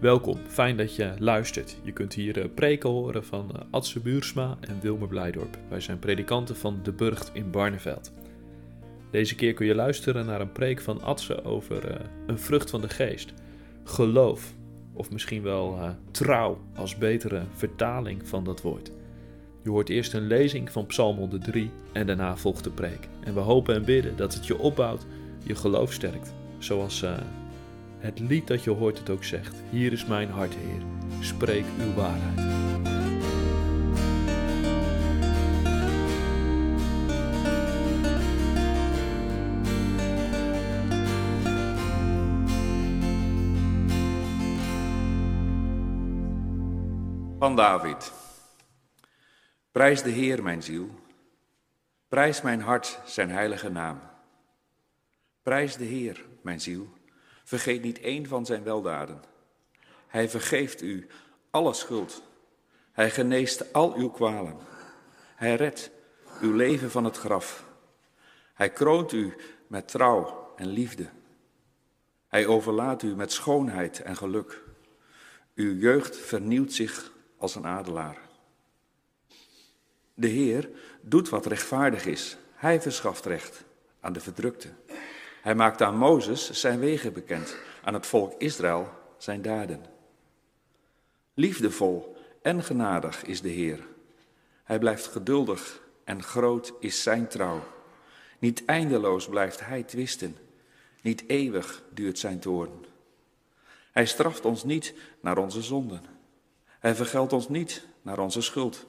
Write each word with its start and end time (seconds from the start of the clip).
Welkom, 0.00 0.38
fijn 0.48 0.76
dat 0.76 0.96
je 0.96 1.14
luistert. 1.18 1.76
Je 1.82 1.92
kunt 1.92 2.14
hier 2.14 2.38
uh, 2.38 2.44
preken 2.54 2.90
horen 2.90 3.24
van 3.24 3.50
uh, 3.54 3.62
Adse 3.70 4.00
Buursma 4.00 4.56
en 4.60 4.80
Wilmer 4.80 5.08
Blijdorp. 5.08 5.58
Wij 5.68 5.80
zijn 5.80 5.98
predikanten 5.98 6.56
van 6.56 6.80
De 6.82 6.92
Burgt 6.92 7.30
in 7.32 7.50
Barneveld. 7.50 8.12
Deze 9.10 9.34
keer 9.34 9.54
kun 9.54 9.66
je 9.66 9.74
luisteren 9.74 10.26
naar 10.26 10.40
een 10.40 10.52
preek 10.52 10.80
van 10.80 11.02
Adse 11.02 11.44
over 11.44 11.90
uh, 11.90 11.96
een 12.26 12.38
vrucht 12.38 12.70
van 12.70 12.80
de 12.80 12.88
geest. 12.88 13.32
Geloof, 13.84 14.54
of 14.92 15.10
misschien 15.10 15.42
wel 15.42 15.78
trouw 16.10 16.58
als 16.74 16.96
betere 16.96 17.42
vertaling 17.52 18.28
van 18.28 18.44
dat 18.44 18.62
woord. 18.62 18.90
Je 19.62 19.70
hoort 19.70 19.88
eerst 19.88 20.14
een 20.14 20.26
lezing 20.26 20.70
van 20.70 20.86
Psalm 20.86 21.16
103 21.16 21.70
en 21.92 22.06
daarna 22.06 22.36
volgt 22.36 22.64
de 22.64 22.70
preek. 22.70 23.08
En 23.24 23.34
we 23.34 23.40
hopen 23.40 23.74
en 23.74 23.84
bidden 23.84 24.16
dat 24.16 24.34
het 24.34 24.46
je 24.46 24.58
opbouwt, 24.58 25.06
je 25.44 25.54
geloof 25.54 25.92
sterkt. 25.92 26.34
Zoals 26.58 27.04
het 28.06 28.18
lied 28.18 28.46
dat 28.46 28.64
je 28.64 28.70
hoort 28.70 28.98
het 28.98 29.10
ook 29.10 29.24
zegt. 29.24 29.56
Hier 29.70 29.92
is 29.92 30.06
mijn 30.06 30.30
hart, 30.30 30.54
Heer. 30.54 30.82
Spreek 31.20 31.64
uw 31.80 31.94
waarheid. 31.94 32.40
Van 47.38 47.56
David. 47.56 48.12
Prijs 49.72 50.02
de 50.02 50.10
Heer, 50.10 50.42
mijn 50.42 50.62
ziel. 50.62 50.90
Prijs 52.08 52.42
mijn 52.42 52.60
hart 52.60 53.00
zijn 53.04 53.30
heilige 53.30 53.70
naam. 53.70 54.00
Prijs 55.42 55.76
de 55.76 55.84
Heer, 55.84 56.24
mijn 56.42 56.60
ziel. 56.60 56.95
Vergeet 57.46 57.82
niet 57.82 58.00
één 58.00 58.26
van 58.26 58.46
zijn 58.46 58.62
weldaden. 58.62 59.22
Hij 60.06 60.28
vergeeft 60.28 60.82
u 60.82 61.06
alle 61.50 61.72
schuld. 61.72 62.22
Hij 62.92 63.10
geneest 63.10 63.72
al 63.72 63.94
uw 63.94 64.10
kwalen. 64.10 64.56
Hij 65.34 65.54
redt 65.54 65.90
uw 66.40 66.52
leven 66.52 66.90
van 66.90 67.04
het 67.04 67.16
graf. 67.16 67.64
Hij 68.54 68.70
kroont 68.70 69.12
u 69.12 69.34
met 69.66 69.88
trouw 69.88 70.52
en 70.56 70.66
liefde. 70.66 71.08
Hij 72.28 72.46
overlaat 72.46 73.02
u 73.02 73.14
met 73.14 73.32
schoonheid 73.32 74.02
en 74.02 74.16
geluk. 74.16 74.62
Uw 75.54 75.74
jeugd 75.74 76.16
vernieuwt 76.16 76.72
zich 76.72 77.12
als 77.36 77.54
een 77.54 77.66
adelaar. 77.66 78.18
De 80.14 80.28
Heer 80.28 80.70
doet 81.00 81.28
wat 81.28 81.46
rechtvaardig 81.46 82.06
is. 82.06 82.36
Hij 82.54 82.80
verschaft 82.80 83.24
recht 83.24 83.64
aan 84.00 84.12
de 84.12 84.20
verdrukte. 84.20 84.68
Hij 85.46 85.54
maakt 85.54 85.82
aan 85.82 85.96
Mozes 85.96 86.50
zijn 86.50 86.78
wegen 86.78 87.12
bekend, 87.12 87.56
aan 87.84 87.94
het 87.94 88.06
volk 88.06 88.34
Israël 88.38 88.88
zijn 89.16 89.42
daden. 89.42 89.84
Liefdevol 91.34 92.16
en 92.42 92.62
genadig 92.62 93.24
is 93.24 93.40
de 93.40 93.48
Heer. 93.48 93.86
Hij 94.64 94.78
blijft 94.78 95.06
geduldig 95.06 95.80
en 96.04 96.22
groot 96.22 96.72
is 96.80 97.02
zijn 97.02 97.28
trouw. 97.28 97.62
Niet 98.38 98.64
eindeloos 98.64 99.28
blijft 99.28 99.66
hij 99.66 99.82
twisten, 99.82 100.36
niet 101.02 101.24
eeuwig 101.26 101.82
duurt 101.90 102.18
zijn 102.18 102.38
toorn. 102.38 102.84
Hij 103.92 104.06
straft 104.06 104.44
ons 104.44 104.64
niet 104.64 104.94
naar 105.20 105.38
onze 105.38 105.62
zonden. 105.62 106.02
Hij 106.66 106.94
vergeldt 106.94 107.32
ons 107.32 107.48
niet 107.48 107.86
naar 108.02 108.18
onze 108.18 108.40
schuld. 108.40 108.86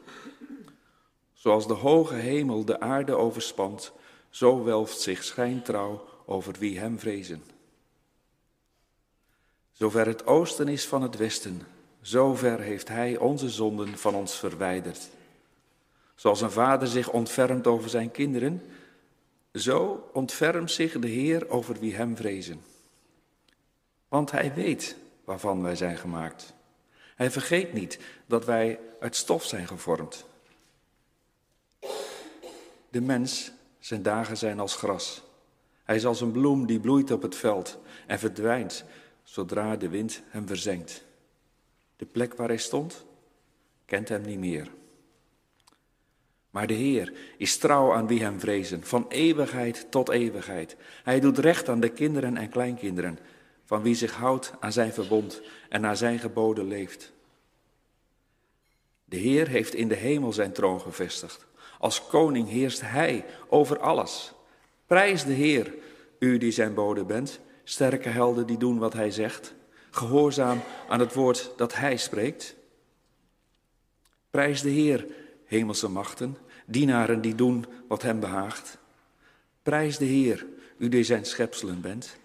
Zoals 1.34 1.68
de 1.68 1.74
hoge 1.74 2.16
hemel 2.16 2.66
de 2.66 2.80
aarde 2.80 3.16
overspant, 3.16 3.92
zo 4.30 4.64
welft 4.64 5.00
zich 5.00 5.24
schijntrouw 5.24 6.16
over 6.30 6.56
wie 6.60 6.80
hem 6.80 7.00
vrezen. 7.00 7.44
Zover 9.72 10.06
het 10.06 10.26
oosten 10.26 10.68
is 10.68 10.86
van 10.86 11.02
het 11.02 11.16
westen, 11.16 11.62
zover 12.02 12.60
heeft 12.60 12.88
hij 12.88 13.18
onze 13.18 13.50
zonden 13.50 13.98
van 13.98 14.16
ons 14.16 14.36
verwijderd. 14.36 15.10
Zoals 16.16 16.42
een 16.42 16.52
vader 16.52 16.88
zich 16.88 17.10
ontfermt 17.10 17.68
over 17.68 17.90
zijn 17.90 18.12
kinderen, 18.12 18.62
zo 19.54 20.10
ontfermt 20.14 20.72
zich 20.72 21.00
de 21.00 21.08
Heer 21.08 21.50
over 21.50 21.80
wie 21.80 21.96
hem 21.96 22.16
vrezen. 22.16 22.62
Want 24.08 24.32
hij 24.32 24.54
weet 24.54 24.96
waarvan 25.24 25.62
wij 25.62 25.76
zijn 25.76 25.98
gemaakt. 25.98 26.54
Hij 27.16 27.32
vergeet 27.32 27.74
niet 27.74 28.00
dat 28.26 28.46
wij 28.46 28.80
uit 29.00 29.16
stof 29.16 29.44
zijn 29.44 29.68
gevormd. 29.68 30.26
De 32.90 33.02
mens, 33.02 33.52
zijn 33.80 34.02
dagen 34.02 34.38
zijn 34.38 34.60
als 34.60 34.76
gras. 34.76 35.22
Hij 35.88 35.96
is 35.96 36.06
als 36.06 36.22
een 36.22 36.32
bloem 36.32 36.66
die 36.66 36.80
bloeit 36.80 37.12
op 37.12 37.22
het 37.22 37.36
veld 37.36 37.80
en 38.08 38.20
verdwijnt 38.20 38.86
zodra 39.24 39.76
de 39.76 39.90
wind 39.90 40.22
hem 40.28 40.48
verzengt. 40.48 41.04
De 41.96 42.06
plek 42.06 42.34
waar 42.34 42.48
hij 42.48 42.58
stond 42.58 43.06
kent 43.86 44.10
hem 44.10 44.22
niet 44.22 44.40
meer. 44.40 44.72
Maar 46.50 46.68
de 46.68 46.74
Heer 46.74 47.14
is 47.38 47.58
trouw 47.58 47.94
aan 47.94 48.08
wie 48.08 48.22
hem 48.22 48.40
vrezen, 48.40 48.84
van 48.84 49.06
eeuwigheid 49.10 49.88
tot 49.90 50.10
eeuwigheid. 50.10 50.76
Hij 51.04 51.20
doet 51.20 51.38
recht 51.38 51.70
aan 51.70 51.80
de 51.80 51.90
kinderen 51.90 52.38
en 52.38 52.50
kleinkinderen, 52.50 53.20
van 53.66 53.82
wie 53.82 53.96
zich 53.96 54.14
houdt 54.14 54.54
aan 54.60 54.72
zijn 54.72 54.94
verbond 54.94 55.42
en 55.70 55.82
naar 55.82 55.98
zijn 55.98 56.20
geboden 56.20 56.68
leeft. 56.68 57.14
De 59.06 59.18
Heer 59.18 59.48
heeft 59.48 59.74
in 59.74 59.88
de 59.88 59.96
hemel 59.96 60.34
zijn 60.34 60.52
troon 60.52 60.82
gevestigd. 60.82 61.46
Als 61.80 62.08
koning 62.08 62.50
heerst 62.50 62.82
hij 62.82 63.26
over 63.48 63.80
alles. 63.80 64.36
Prijs 64.88 65.24
de 65.26 65.34
Heer, 65.34 65.74
u 66.20 66.38
die 66.38 66.52
zijn 66.52 66.74
bode 66.74 67.04
bent, 67.06 67.40
sterke 67.64 68.10
helden 68.10 68.48
die 68.48 68.58
doen 68.58 68.78
wat 68.78 68.94
hij 68.94 69.12
zegt, 69.12 69.54
gehoorzaam 69.92 70.62
aan 70.88 71.00
het 71.00 71.14
woord 71.14 71.52
dat 71.56 71.76
hij 71.76 71.98
spreekt. 71.98 72.56
Prijs 74.30 74.62
de 74.62 74.70
Heer, 74.70 75.08
hemelse 75.46 75.88
machten, 75.88 76.38
dienaren 76.66 77.22
die 77.22 77.36
doen 77.36 77.66
wat 77.88 78.02
hem 78.02 78.20
behaagt. 78.20 78.78
Prijs 79.64 79.98
de 79.98 80.06
Heer, 80.06 80.46
u 80.78 80.90
die 80.90 81.04
zijn 81.04 81.26
schepselen 81.26 81.82
bent. 81.82 82.18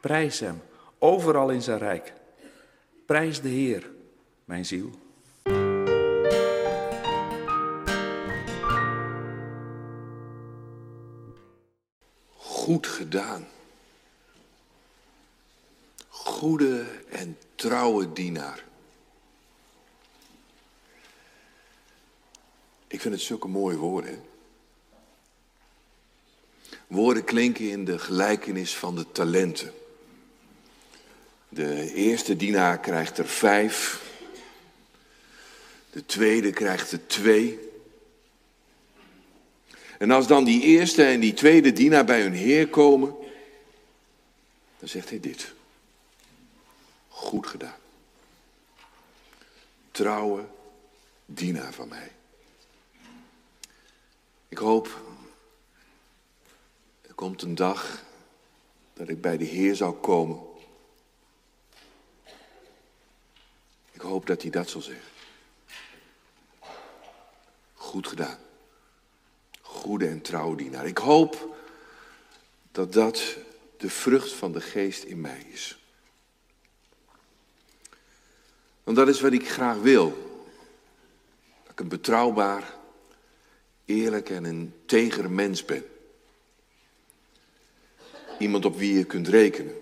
Prijs 0.00 0.40
hem, 0.40 0.62
overal 0.98 1.50
in 1.50 1.62
zijn 1.62 1.78
rijk. 1.78 2.12
Prijs 3.06 3.40
de 3.40 3.48
Heer, 3.48 3.90
mijn 4.44 4.64
ziel. 4.64 4.90
Goed 12.66 12.86
gedaan. 12.86 13.48
Goede 16.08 16.86
en 17.08 17.38
trouwe 17.54 18.12
dienaar. 18.12 18.64
Ik 22.86 23.00
vind 23.00 23.14
het 23.14 23.22
zulke 23.22 23.48
mooie 23.48 23.76
woorden. 23.76 24.24
Woorden 26.86 27.24
klinken 27.24 27.70
in 27.70 27.84
de 27.84 27.98
gelijkenis 27.98 28.76
van 28.76 28.94
de 28.94 29.12
talenten. 29.12 29.72
De 31.48 31.92
eerste 31.94 32.36
dienaar 32.36 32.80
krijgt 32.80 33.18
er 33.18 33.28
vijf. 33.28 34.02
De 35.90 36.06
tweede 36.06 36.52
krijgt 36.52 36.92
er 36.92 37.06
twee. 37.06 37.65
En 39.98 40.10
als 40.10 40.26
dan 40.26 40.44
die 40.44 40.62
eerste 40.62 41.04
en 41.04 41.20
die 41.20 41.34
tweede 41.34 41.72
dienaar 41.72 42.04
bij 42.04 42.22
hun 42.22 42.32
heer 42.32 42.68
komen, 42.68 43.14
dan 44.78 44.88
zegt 44.88 45.08
hij 45.08 45.20
dit. 45.20 45.54
Goed 47.08 47.46
gedaan. 47.46 47.78
Trouwe 49.90 50.44
dienaar 51.26 51.72
van 51.72 51.88
mij. 51.88 52.12
Ik 54.48 54.58
hoop, 54.58 55.00
er 57.02 57.14
komt 57.14 57.42
een 57.42 57.54
dag 57.54 58.04
dat 58.92 59.08
ik 59.08 59.20
bij 59.20 59.36
de 59.36 59.44
Heer 59.44 59.74
zal 59.74 59.92
komen. 59.92 60.40
Ik 63.92 64.00
hoop 64.00 64.26
dat 64.26 64.42
hij 64.42 64.50
dat 64.50 64.68
zal 64.68 64.80
zeggen. 64.80 65.10
Goed 67.74 68.08
gedaan 68.08 68.45
goede 69.86 70.08
en 70.08 70.20
trouwe 70.20 70.56
dienaar. 70.56 70.86
Ik 70.86 70.98
hoop 70.98 71.56
dat 72.72 72.92
dat 72.92 73.36
de 73.76 73.90
vrucht 73.90 74.32
van 74.32 74.52
de 74.52 74.60
geest 74.60 75.02
in 75.04 75.20
mij 75.20 75.46
is. 75.52 75.78
Want 78.84 78.96
dat 78.96 79.08
is 79.08 79.20
wat 79.20 79.32
ik 79.32 79.48
graag 79.48 79.78
wil. 79.78 80.08
Dat 81.62 81.72
ik 81.72 81.80
een 81.80 81.88
betrouwbaar, 81.88 82.74
eerlijk 83.84 84.30
en 84.30 84.44
een 84.44 84.74
teger 84.86 85.30
mens 85.30 85.64
ben. 85.64 85.84
Iemand 88.38 88.64
op 88.64 88.76
wie 88.76 88.94
je 88.94 89.04
kunt 89.04 89.28
rekenen. 89.28 89.74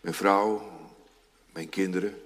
Mijn 0.00 0.14
vrouw, 0.14 0.70
mijn 1.52 1.68
kinderen, 1.68 2.22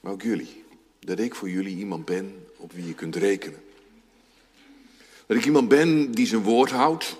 maar 0.00 0.12
ook 0.12 0.22
jullie. 0.22 0.64
Dat 0.98 1.18
ik 1.18 1.34
voor 1.34 1.50
jullie 1.50 1.76
iemand 1.76 2.04
ben 2.04 2.46
op 2.56 2.72
wie 2.72 2.86
je 2.86 2.94
kunt 2.94 3.16
rekenen. 3.16 3.66
Dat 5.28 5.36
ik 5.36 5.44
iemand 5.44 5.68
ben 5.68 6.10
die 6.10 6.26
zijn 6.26 6.42
woord 6.42 6.70
houdt. 6.70 7.16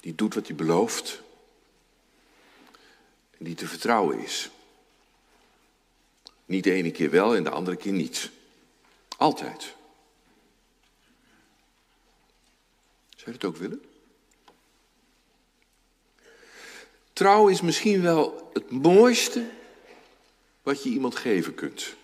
Die 0.00 0.14
doet 0.14 0.34
wat 0.34 0.46
hij 0.46 0.56
belooft. 0.56 1.22
die 3.38 3.54
te 3.54 3.66
vertrouwen 3.66 4.18
is. 4.18 4.50
Niet 6.46 6.64
de 6.64 6.72
ene 6.72 6.90
keer 6.90 7.10
wel 7.10 7.36
en 7.36 7.44
de 7.44 7.50
andere 7.50 7.76
keer 7.76 7.92
niet. 7.92 8.30
Altijd. 9.16 9.62
Zou 13.08 13.24
je 13.24 13.32
het 13.32 13.44
ook 13.44 13.56
willen? 13.56 13.82
Trouw 17.12 17.48
is 17.48 17.60
misschien 17.60 18.02
wel 18.02 18.50
het 18.52 18.70
mooiste 18.70 19.50
wat 20.62 20.82
je 20.82 20.90
iemand 20.90 21.16
geven 21.16 21.54
kunt. 21.54 21.94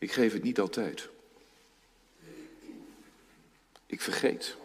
Ik 0.00 0.12
geef 0.12 0.32
het 0.32 0.42
niet 0.42 0.60
altijd. 0.60 1.08
Ik 3.86 4.00
vergeet. 4.00 4.56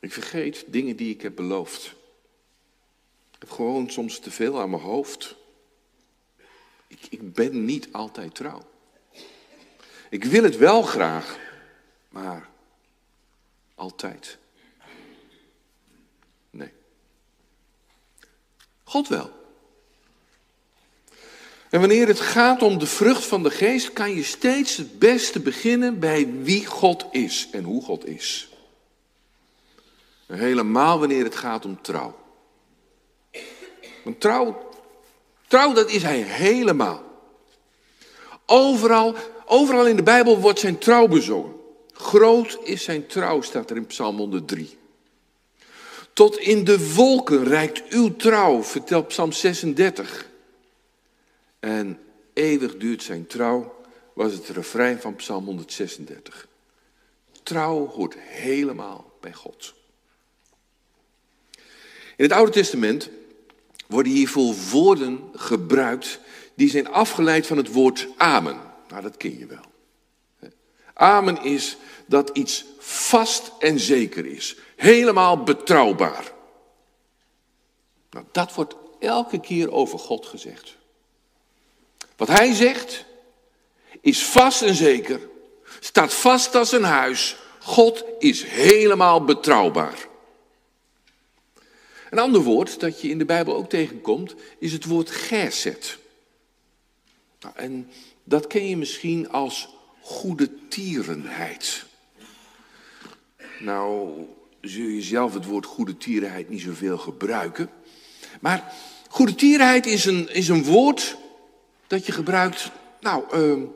Ik 0.00 0.12
vergeet 0.12 0.64
dingen 0.66 0.96
die 0.96 1.14
ik 1.14 1.22
heb 1.22 1.36
beloofd. 1.36 1.86
Ik 3.32 3.38
heb 3.38 3.50
gewoon 3.50 3.90
soms 3.90 4.18
te 4.18 4.30
veel 4.30 4.60
aan 4.60 4.70
mijn 4.70 4.82
hoofd. 4.82 5.36
Ik, 6.86 7.06
ik 7.10 7.32
ben 7.32 7.64
niet 7.64 7.92
altijd 7.92 8.34
trouw. 8.34 8.70
Ik 10.10 10.24
wil 10.24 10.42
het 10.42 10.56
wel 10.56 10.82
graag, 10.82 11.38
maar 12.08 12.48
altijd. 13.74 14.38
Nee. 16.50 16.72
God 18.84 19.08
wel. 19.08 19.37
En 21.70 21.80
wanneer 21.80 22.06
het 22.06 22.20
gaat 22.20 22.62
om 22.62 22.78
de 22.78 22.86
vrucht 22.86 23.24
van 23.24 23.42
de 23.42 23.50
geest, 23.50 23.92
kan 23.92 24.14
je 24.14 24.22
steeds 24.22 24.76
het 24.76 24.98
beste 24.98 25.40
beginnen 25.40 25.98
bij 25.98 26.32
wie 26.42 26.66
God 26.66 27.06
is 27.10 27.48
en 27.52 27.64
hoe 27.64 27.82
God 27.82 28.06
is. 28.06 28.48
Helemaal 30.26 30.98
wanneer 30.98 31.24
het 31.24 31.36
gaat 31.36 31.64
om 31.64 31.82
trouw. 31.82 32.16
Want 34.04 34.20
trouw, 34.20 34.68
trouw 35.48 35.72
dat 35.72 35.90
is 35.90 36.02
hij 36.02 36.20
helemaal. 36.20 37.02
Overal, 38.46 39.14
overal 39.46 39.86
in 39.86 39.96
de 39.96 40.02
Bijbel 40.02 40.40
wordt 40.40 40.58
zijn 40.58 40.78
trouw 40.78 41.06
bezongen. 41.06 41.52
Groot 41.92 42.58
is 42.62 42.84
zijn 42.84 43.06
trouw, 43.06 43.40
staat 43.40 43.70
er 43.70 43.76
in 43.76 43.86
Psalm 43.86 44.16
103. 44.16 44.78
Tot 46.12 46.38
in 46.38 46.64
de 46.64 46.94
wolken 46.94 47.44
reikt 47.44 47.82
uw 47.88 48.16
trouw, 48.16 48.62
vertelt 48.62 49.08
Psalm 49.08 49.32
36. 49.32 50.27
En 51.60 52.00
eeuwig 52.32 52.76
duurt 52.76 53.02
zijn 53.02 53.26
trouw, 53.26 53.80
was 54.12 54.32
het 54.32 54.48
refrein 54.48 55.00
van 55.00 55.14
Psalm 55.14 55.44
136. 55.44 56.48
Trouw 57.42 57.86
hoort 57.86 58.18
helemaal 58.18 59.12
bij 59.20 59.32
God. 59.32 59.74
In 62.16 62.24
het 62.24 62.32
Oude 62.32 62.52
Testament 62.52 63.10
worden 63.86 64.12
hiervoor 64.12 64.54
woorden 64.70 65.30
gebruikt 65.34 66.20
die 66.54 66.70
zijn 66.70 66.88
afgeleid 66.88 67.46
van 67.46 67.56
het 67.56 67.72
woord 67.72 68.08
amen. 68.16 68.60
Nou, 68.88 69.02
dat 69.02 69.16
ken 69.16 69.38
je 69.38 69.46
wel. 69.46 69.64
Amen 70.94 71.42
is 71.42 71.76
dat 72.06 72.30
iets 72.32 72.64
vast 72.78 73.52
en 73.58 73.78
zeker 73.80 74.26
is. 74.26 74.56
Helemaal 74.76 75.42
betrouwbaar. 75.42 76.32
Nou, 78.10 78.24
dat 78.32 78.54
wordt 78.54 78.74
elke 78.98 79.40
keer 79.40 79.72
over 79.72 79.98
God 79.98 80.26
gezegd. 80.26 80.77
Wat 82.18 82.28
hij 82.28 82.54
zegt 82.54 83.04
is 84.00 84.24
vast 84.24 84.62
en 84.62 84.74
zeker, 84.74 85.20
staat 85.80 86.14
vast 86.14 86.54
als 86.54 86.72
een 86.72 86.84
huis. 86.84 87.36
God 87.60 88.04
is 88.18 88.44
helemaal 88.44 89.24
betrouwbaar. 89.24 90.08
Een 92.10 92.18
ander 92.18 92.40
woord 92.40 92.80
dat 92.80 93.00
je 93.00 93.08
in 93.08 93.18
de 93.18 93.24
Bijbel 93.24 93.54
ook 93.54 93.68
tegenkomt 93.68 94.34
is 94.58 94.72
het 94.72 94.84
woord 94.84 95.10
geset. 95.10 95.98
Nou, 97.40 97.54
en 97.56 97.90
dat 98.24 98.46
ken 98.46 98.68
je 98.68 98.76
misschien 98.76 99.30
als 99.30 99.68
goede 100.00 100.68
tierenheid. 100.68 101.84
Nou, 103.58 104.10
zul 104.60 104.86
je 104.86 105.02
zelf 105.02 105.34
het 105.34 105.44
woord 105.44 105.66
goede 105.66 105.96
tierenheid 105.96 106.48
niet 106.48 106.60
zoveel 106.60 106.98
gebruiken. 106.98 107.70
Maar 108.40 108.74
goede 109.08 109.34
tierenheid 109.34 109.86
is 109.86 110.04
een, 110.04 110.28
is 110.28 110.48
een 110.48 110.64
woord 110.64 111.16
dat 111.88 112.06
je 112.06 112.12
gebruikt, 112.12 112.70
nou, 113.00 113.24
uh, 113.34 113.68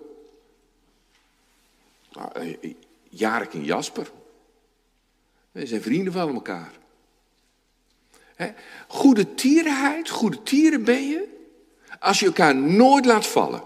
Jarek 3.08 3.54
en 3.54 3.64
Jasper. 3.64 4.10
Wij 5.52 5.66
zijn 5.66 5.82
vrienden 5.82 6.12
van 6.12 6.34
elkaar. 6.34 6.80
Goede 8.86 9.34
tierenheid, 9.34 10.10
goede 10.10 10.42
tieren 10.42 10.84
ben 10.84 11.08
je 11.08 11.28
als 11.98 12.20
je 12.20 12.26
elkaar 12.26 12.56
nooit 12.56 13.04
laat 13.04 13.26
vallen. 13.26 13.62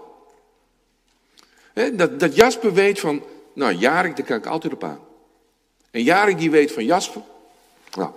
dat, 1.93 2.19
dat 2.19 2.35
Jasper 2.35 2.73
weet 2.73 2.99
van, 2.99 3.23
nou 3.53 3.73
Jarek, 3.73 4.15
daar 4.15 4.25
kan 4.25 4.37
ik 4.37 4.45
altijd 4.45 4.73
op 4.73 4.83
aan. 4.83 4.99
En 5.91 6.03
Jarek 6.03 6.37
die 6.37 6.51
weet 6.51 6.71
van 6.71 6.85
Jasper, 6.85 7.21
nou, 7.91 8.11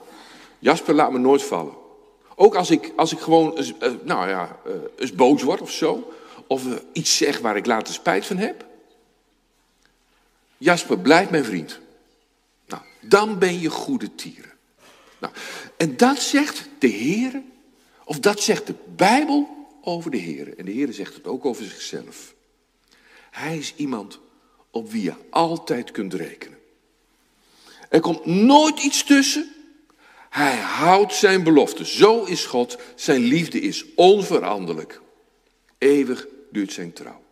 Jasper 0.59 0.95
laat 0.95 1.13
me 1.13 1.19
nooit 1.19 1.43
vallen. 1.43 1.80
Ook 2.43 2.55
als 2.55 2.71
ik, 2.71 2.93
als 2.97 3.13
ik 3.13 3.19
gewoon 3.19 3.57
eens, 3.57 3.73
uh, 3.83 3.93
nou 4.03 4.29
ja, 4.29 4.59
uh, 4.67 4.73
eens 4.97 5.15
boos 5.15 5.43
word 5.43 5.61
of 5.61 5.71
zo, 5.71 6.13
of 6.47 6.63
iets 6.93 7.17
zeg 7.17 7.39
waar 7.39 7.57
ik 7.57 7.67
later 7.67 7.95
spijt 7.95 8.27
van 8.27 8.37
heb. 8.37 8.67
Jasper 10.59 10.99
blijft 10.99 11.31
mijn 11.31 11.45
vriend. 11.45 11.79
Nou, 12.67 12.83
dan 13.01 13.39
ben 13.39 13.61
je 13.61 13.71
goede 13.71 14.15
tieren. 14.15 14.53
Nou, 15.19 15.33
en 15.77 15.97
dat 15.97 16.19
zegt 16.19 16.69
de 16.79 16.87
Heer, 16.87 17.43
of 18.05 18.21
dat 18.21 18.41
zegt 18.41 18.67
de 18.67 18.75
Bijbel 18.97 19.69
over 19.83 20.11
de 20.11 20.17
Heer. 20.17 20.59
En 20.59 20.65
de 20.65 20.73
Heer 20.73 20.93
zegt 20.93 21.15
het 21.15 21.27
ook 21.27 21.45
over 21.45 21.65
zichzelf. 21.65 22.35
Hij 23.31 23.59
is 23.59 23.75
iemand 23.77 24.19
op 24.71 24.91
wie 24.91 25.03
je 25.03 25.15
altijd 25.31 25.91
kunt 25.91 26.15
rekenen. 26.15 26.59
Er 27.89 28.01
komt 28.01 28.27
nooit 28.27 28.83
iets 28.83 29.05
tussen. 29.05 29.55
Hij 30.31 30.57
houdt 30.57 31.15
zijn 31.15 31.43
belofte. 31.43 31.87
Zo 31.87 32.25
is 32.25 32.45
God. 32.45 32.79
Zijn 32.95 33.21
liefde 33.21 33.61
is 33.61 33.85
onveranderlijk. 33.95 35.01
Eeuwig 35.79 36.27
duurt 36.51 36.73
zijn 36.73 36.93
trouw. 36.93 37.23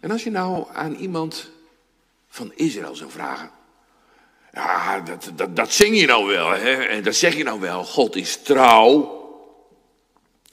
En 0.00 0.10
als 0.10 0.24
je 0.24 0.30
nou 0.30 0.66
aan 0.72 0.94
iemand 0.94 1.50
van 2.28 2.52
Israël 2.54 2.96
zou 2.96 3.10
vragen: 3.10 3.50
ja, 4.52 5.00
dat, 5.00 5.30
dat, 5.34 5.56
dat 5.56 5.72
zing 5.72 6.00
je 6.00 6.06
nou 6.06 6.26
wel, 6.26 6.50
hè? 6.50 6.74
En 6.74 7.02
dat 7.02 7.14
zeg 7.14 7.36
je 7.36 7.42
nou 7.42 7.60
wel. 7.60 7.84
God 7.84 8.16
is 8.16 8.42
trouw. 8.42 9.16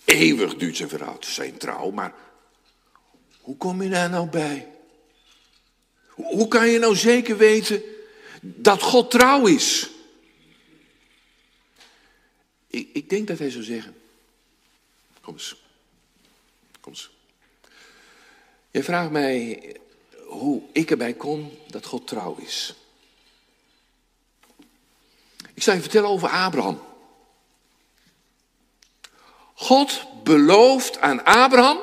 Eeuwig 0.06 0.56
duurt 0.56 0.78
zijn 0.78 0.90
zijn 1.20 1.58
trouw. 1.58 1.92
Maar 1.92 2.14
hoe 3.42 3.58
kom 3.58 3.82
je 3.82 3.90
daar 3.90 4.10
nou 4.10 4.30
bij? 4.30 4.68
Hoe 6.08 6.48
kan 6.48 6.68
je 6.68 6.80
nou 6.80 6.96
zeker 6.96 7.38
weten 7.38 7.84
dat 8.54 8.82
God 8.82 9.12
trouw 9.12 9.46
is? 9.46 9.90
Ik, 12.68 12.90
ik 12.94 13.10
denk 13.10 13.28
dat 13.28 13.40
hij 13.40 13.50
zou 13.50 13.64
zeggen. 13.64 13.96
Kom 15.22 15.34
eens. 15.34 15.56
Kom 16.80 16.92
eens. 16.92 17.10
Je 18.72 18.84
vraagt 18.84 19.12
mij 19.12 19.76
hoe 20.26 20.62
ik 20.72 20.92
erbij 20.92 21.14
kom 21.14 21.58
dat 21.68 21.86
God 21.86 22.08
trouw 22.08 22.36
is. 22.36 22.74
Ik 25.54 25.64
zal 25.64 25.74
je 25.74 25.82
vertellen 25.82 26.10
over 26.10 26.30
Abraham. 26.30 26.82
God 29.54 30.06
belooft 30.24 31.00
aan 31.00 31.24
Abraham. 31.24 31.80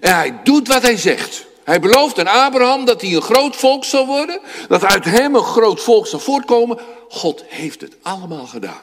En 0.00 0.14
hij 0.14 0.42
doet 0.42 0.68
wat 0.68 0.82
hij 0.82 0.96
zegt. 0.96 1.46
Hij 1.64 1.80
belooft 1.80 2.18
aan 2.18 2.26
Abraham 2.26 2.84
dat 2.84 3.00
hij 3.00 3.12
een 3.12 3.22
groot 3.22 3.56
volk 3.56 3.84
zal 3.84 4.06
worden. 4.06 4.40
Dat 4.68 4.84
uit 4.84 5.04
hem 5.04 5.34
een 5.34 5.42
groot 5.42 5.80
volk 5.80 6.06
zal 6.06 6.20
voortkomen. 6.20 6.78
God 7.08 7.44
heeft 7.46 7.80
het 7.80 7.96
allemaal 8.02 8.46
gedaan. 8.46 8.82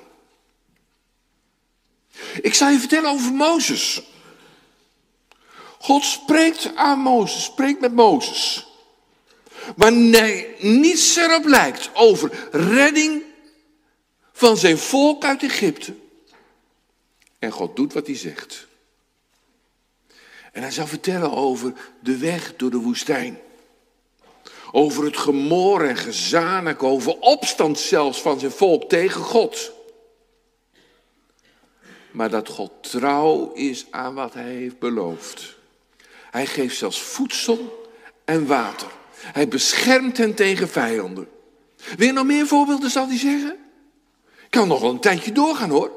Ik 2.41 2.53
zal 2.53 2.69
je 2.69 2.79
vertellen 2.79 3.09
over 3.09 3.33
Mozes. 3.33 4.01
God 5.79 6.03
spreekt 6.03 6.75
aan 6.75 6.99
Mozes, 6.99 7.43
spreekt 7.43 7.81
met 7.81 7.93
Mozes. 7.93 8.67
Wanneer 9.75 10.47
niets 10.59 11.15
erop 11.15 11.45
lijkt 11.45 11.89
over 11.93 12.47
redding 12.51 13.23
van 14.33 14.57
zijn 14.57 14.77
volk 14.77 15.25
uit 15.25 15.43
Egypte. 15.43 15.93
En 17.39 17.51
God 17.51 17.75
doet 17.75 17.93
wat 17.93 18.07
hij 18.07 18.17
zegt. 18.17 18.67
En 20.51 20.61
hij 20.61 20.71
zal 20.71 20.87
vertellen 20.87 21.31
over 21.31 21.73
de 21.99 22.17
weg 22.17 22.55
door 22.55 22.69
de 22.69 22.77
woestijn. 22.77 23.39
Over 24.71 25.03
het 25.03 25.17
gemor 25.17 25.85
en 25.85 25.97
gezanik, 25.97 26.83
over 26.83 27.19
opstand 27.19 27.79
zelfs 27.79 28.21
van 28.21 28.39
zijn 28.39 28.51
volk 28.51 28.89
tegen 28.89 29.21
God. 29.21 29.71
Maar 32.11 32.29
dat 32.29 32.49
God 32.49 32.71
trouw 32.81 33.51
is 33.53 33.85
aan 33.89 34.13
wat 34.13 34.33
hij 34.33 34.53
heeft 34.53 34.79
beloofd. 34.79 35.55
Hij 36.31 36.45
geeft 36.45 36.77
zelfs 36.77 37.01
voedsel 37.01 37.89
en 38.25 38.47
water. 38.47 38.87
Hij 39.11 39.47
beschermt 39.47 40.17
hen 40.17 40.33
tegen 40.33 40.69
vijanden. 40.69 41.29
Je 41.97 42.11
nog 42.11 42.25
meer 42.25 42.47
voorbeelden, 42.47 42.89
zal 42.89 43.07
hij 43.07 43.17
zeggen? 43.17 43.57
Kan 44.49 44.67
nog 44.67 44.81
wel 44.81 44.89
een 44.89 44.99
tijdje 44.99 45.31
doorgaan 45.31 45.69
hoor. 45.69 45.91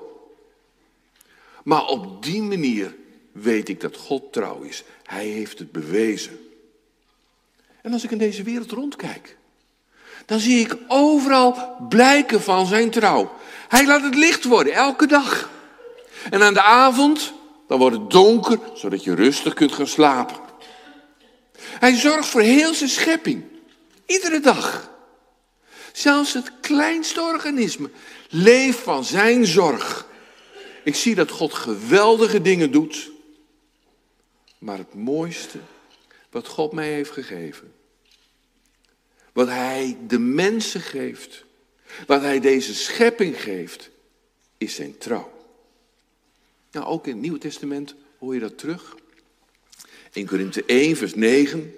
Maar 1.65 1.87
op 1.87 2.23
die 2.23 2.43
manier 2.43 2.95
weet 3.35 3.69
ik 3.69 3.81
dat 3.81 3.97
God 3.97 4.33
trouw 4.33 4.61
is. 4.63 4.85
Hij 5.03 5.27
heeft 5.27 5.59
het 5.59 5.73
bewezen. 5.73 6.39
En 7.83 7.93
als 7.93 8.05
ik 8.05 8.11
in 8.11 8.19
deze 8.19 8.43
wereld 8.43 8.71
rondkijk, 8.71 9.37
dan 10.27 10.39
zie 10.39 10.61
ik 10.61 10.77
overal 10.89 11.77
blijken 11.89 12.43
van 12.43 12.67
zijn 12.67 12.91
trouw. 12.91 13.33
Hij 13.69 13.87
laat 13.87 14.03
het 14.03 14.15
licht 14.15 14.45
worden, 14.45 14.73
elke 14.73 15.07
dag. 15.07 15.51
En 16.31 16.43
aan 16.43 16.55
de 16.55 16.63
avond, 16.63 17.33
dan 17.69 17.79
wordt 17.79 17.97
het 17.97 18.11
donker, 18.11 18.59
zodat 18.75 19.05
je 19.05 19.15
rustig 19.15 19.55
kunt 19.55 19.73
gaan 19.73 19.87
slapen. 19.87 20.37
Hij 21.59 21.95
zorgt 21.95 22.29
voor 22.29 22.41
heel 22.41 22.75
zijn 22.75 22.91
schepping, 22.91 23.45
iedere 24.07 24.41
dag. 24.41 24.91
Zelfs 25.93 26.33
het 26.33 26.53
kleinste 26.61 27.21
organisme 27.23 27.91
leeft 28.29 28.79
van 28.79 29.05
zijn 29.05 29.47
zorg. 29.47 30.07
Ik 30.85 30.95
zie 30.95 31.15
dat 31.15 31.31
God 31.31 31.55
geweldige 31.55 32.43
dingen 32.43 32.71
doet. 32.71 33.13
Maar 34.65 34.79
het 34.79 34.95
mooiste 34.95 35.59
wat 36.31 36.47
God 36.47 36.73
mij 36.73 36.93
heeft 36.93 37.11
gegeven, 37.11 37.73
wat 39.33 39.49
Hij 39.49 39.97
de 40.07 40.19
mensen 40.19 40.81
geeft, 40.81 41.45
wat 42.07 42.21
Hij 42.21 42.41
deze 42.41 42.75
schepping 42.75 43.41
geeft, 43.41 43.91
is 44.59 44.75
zijn 44.75 44.99
trouw. 44.99 45.33
Nou, 46.71 46.87
ook 46.87 47.07
in 47.07 47.13
het 47.13 47.21
Nieuwe 47.21 47.39
Testament 47.39 47.95
hoor 48.19 48.35
je 48.35 48.41
dat 48.41 48.59
terug. 48.59 48.97
In 50.13 50.27
Korinthe 50.27 50.65
1, 50.65 50.97
vers 50.97 51.15
9. 51.15 51.75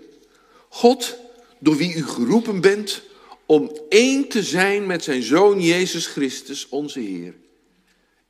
God, 0.68 1.16
door 1.58 1.76
wie 1.76 1.94
u 1.94 2.04
geroepen 2.04 2.60
bent 2.60 3.02
om 3.46 3.78
één 3.88 4.28
te 4.28 4.42
zijn 4.42 4.86
met 4.86 5.04
zijn 5.04 5.22
Zoon 5.22 5.60
Jezus 5.60 6.06
Christus, 6.06 6.68
onze 6.68 7.00
Heer, 7.00 7.34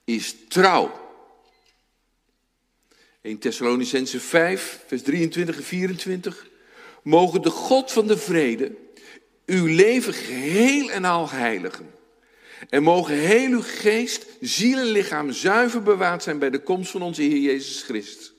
is 0.04 0.34
trouw. 0.48 1.05
1 3.26 3.38
Thessalonicense 3.38 4.20
5, 4.20 4.84
vers 4.86 5.02
23 5.02 5.56
en 5.56 5.62
24. 5.62 6.46
Mogen 7.02 7.42
de 7.42 7.50
God 7.50 7.92
van 7.92 8.06
de 8.06 8.16
vrede 8.18 8.76
uw 9.46 9.66
leven 9.66 10.14
geheel 10.14 10.90
en 10.90 11.04
al 11.04 11.30
heiligen. 11.30 11.94
En 12.68 12.82
mogen 12.82 13.14
heel 13.14 13.50
uw 13.50 13.62
geest, 13.62 14.26
ziel 14.40 14.78
en 14.78 14.84
lichaam 14.84 15.32
zuiver 15.32 15.82
bewaard 15.82 16.22
zijn 16.22 16.38
bij 16.38 16.50
de 16.50 16.62
komst 16.62 16.90
van 16.90 17.02
onze 17.02 17.22
Heer 17.22 17.38
Jezus 17.38 17.82
Christus. 17.82 18.32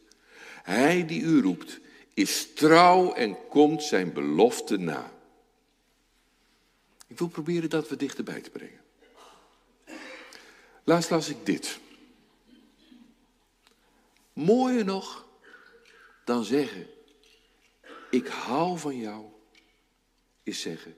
Hij 0.63 1.05
die 1.05 1.21
u 1.21 1.41
roept, 1.41 1.79
is 2.13 2.47
trouw 2.53 3.13
en 3.13 3.37
komt 3.49 3.83
zijn 3.83 4.13
belofte 4.13 4.77
na. 4.77 5.11
Ik 7.07 7.17
wil 7.17 7.27
proberen 7.27 7.69
dat 7.69 7.89
we 7.89 7.95
dichterbij 7.95 8.41
te 8.41 8.49
brengen. 8.49 8.81
Laatst 10.83 11.09
las 11.09 11.29
ik 11.29 11.37
dit. 11.43 11.79
Mooier 14.37 14.85
nog 14.85 15.27
dan 16.23 16.43
zeggen, 16.43 16.87
ik 18.09 18.27
hou 18.27 18.77
van 18.77 18.97
jou, 18.97 19.25
is 20.43 20.61
zeggen, 20.61 20.97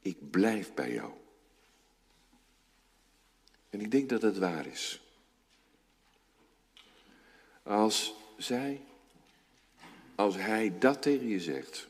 ik 0.00 0.30
blijf 0.30 0.74
bij 0.74 0.92
jou. 0.92 1.12
En 3.70 3.80
ik 3.80 3.90
denk 3.90 4.08
dat 4.08 4.22
het 4.22 4.38
waar 4.38 4.66
is. 4.66 5.02
Als 7.62 8.14
zij, 8.36 8.80
als 10.14 10.36
hij 10.36 10.78
dat 10.78 11.02
tegen 11.02 11.28
je 11.28 11.40
zegt, 11.40 11.88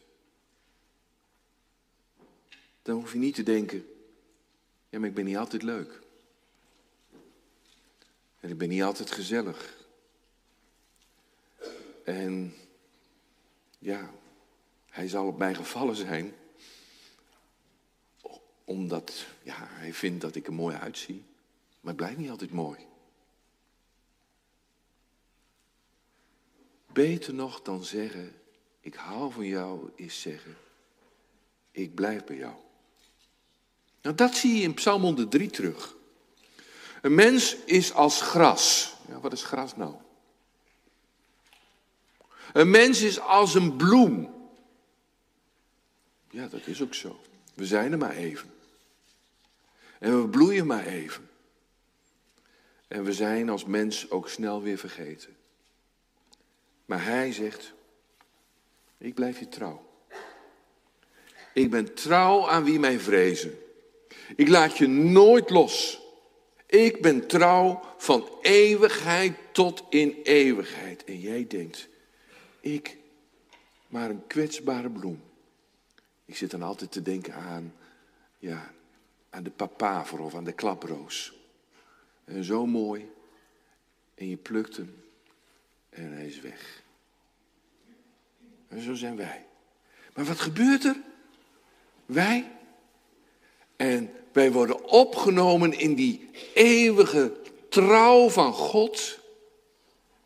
dan 2.82 2.96
hoef 2.96 3.12
je 3.12 3.18
niet 3.18 3.34
te 3.34 3.42
denken, 3.42 3.86
ja, 4.88 4.98
maar 4.98 5.08
ik 5.08 5.14
ben 5.14 5.24
niet 5.24 5.36
altijd 5.36 5.62
leuk. 5.62 6.00
En 8.40 8.50
ik 8.50 8.58
ben 8.58 8.68
niet 8.68 8.82
altijd 8.82 9.10
gezellig. 9.10 9.82
En 12.04 12.54
ja, 13.78 14.10
hij 14.88 15.08
zal 15.08 15.26
op 15.26 15.38
mij 15.38 15.54
gevallen 15.54 15.96
zijn. 15.96 16.34
Omdat 18.64 19.26
ja, 19.42 19.56
hij 19.58 19.92
vindt 19.92 20.20
dat 20.20 20.34
ik 20.34 20.46
er 20.46 20.52
mooi 20.52 20.76
uitzie. 20.76 21.24
Maar 21.80 21.92
het 21.92 21.96
blijft 21.96 22.18
niet 22.18 22.30
altijd 22.30 22.52
mooi. 22.52 22.78
Beter 26.92 27.34
nog 27.34 27.62
dan 27.62 27.84
zeggen, 27.84 28.34
ik 28.80 28.94
hou 28.94 29.32
van 29.32 29.46
jou, 29.46 29.90
is 29.94 30.20
zeggen, 30.20 30.56
ik 31.70 31.94
blijf 31.94 32.24
bij 32.24 32.36
jou. 32.36 32.54
Nou, 34.02 34.16
dat 34.16 34.34
zie 34.34 34.54
je 34.54 34.62
in 34.62 34.74
Psalm 34.74 35.02
103 35.02 35.50
terug. 35.50 35.96
Een 37.02 37.14
mens 37.14 37.56
is 37.64 37.92
als 37.92 38.20
gras. 38.20 38.94
Ja, 39.08 39.20
wat 39.20 39.32
is 39.32 39.42
gras 39.42 39.76
nou? 39.76 39.94
Een 42.54 42.70
mens 42.70 43.02
is 43.02 43.20
als 43.20 43.54
een 43.54 43.76
bloem. 43.76 44.34
Ja, 46.30 46.46
dat 46.46 46.66
is 46.66 46.82
ook 46.82 46.94
zo. 46.94 47.20
We 47.54 47.66
zijn 47.66 47.92
er 47.92 47.98
maar 47.98 48.16
even. 48.16 48.50
En 49.98 50.22
we 50.22 50.28
bloeien 50.28 50.66
maar 50.66 50.86
even. 50.86 51.28
En 52.88 53.04
we 53.04 53.12
zijn 53.12 53.48
als 53.48 53.64
mens 53.64 54.10
ook 54.10 54.28
snel 54.28 54.62
weer 54.62 54.78
vergeten. 54.78 55.36
Maar 56.84 57.04
hij 57.04 57.32
zegt, 57.32 57.72
ik 58.98 59.14
blijf 59.14 59.38
je 59.38 59.48
trouw. 59.48 59.86
Ik 61.54 61.70
ben 61.70 61.94
trouw 61.94 62.48
aan 62.48 62.64
wie 62.64 62.78
mij 62.78 62.98
vrezen. 62.98 63.58
Ik 64.36 64.48
laat 64.48 64.78
je 64.78 64.86
nooit 64.86 65.50
los. 65.50 66.00
Ik 66.66 67.02
ben 67.02 67.26
trouw 67.26 67.80
van 67.96 68.28
eeuwigheid 68.42 69.36
tot 69.52 69.82
in 69.88 70.20
eeuwigheid. 70.22 71.04
En 71.04 71.20
jij 71.20 71.46
denkt, 71.46 71.88
ik, 72.64 72.96
maar 73.88 74.10
een 74.10 74.26
kwetsbare 74.26 74.90
bloem. 74.90 75.22
Ik 76.24 76.36
zit 76.36 76.50
dan 76.50 76.62
altijd 76.62 76.92
te 76.92 77.02
denken 77.02 77.34
aan, 77.34 77.74
ja, 78.38 78.72
aan 79.30 79.42
de 79.42 79.50
papaver 79.50 80.20
of 80.20 80.34
aan 80.34 80.44
de 80.44 80.52
klaproos. 80.52 81.32
En 82.24 82.44
zo 82.44 82.66
mooi. 82.66 83.12
En 84.14 84.28
je 84.28 84.36
plukt 84.36 84.76
hem 84.76 85.02
en 85.90 86.12
hij 86.12 86.26
is 86.26 86.40
weg. 86.40 86.82
En 88.68 88.80
zo 88.80 88.94
zijn 88.94 89.16
wij. 89.16 89.46
Maar 90.14 90.24
wat 90.24 90.40
gebeurt 90.40 90.84
er? 90.84 90.96
Wij. 92.06 92.52
En 93.76 94.10
wij 94.32 94.52
worden 94.52 94.84
opgenomen 94.84 95.72
in 95.72 95.94
die 95.94 96.30
eeuwige 96.54 97.40
trouw 97.68 98.28
van 98.28 98.52
God. 98.52 99.18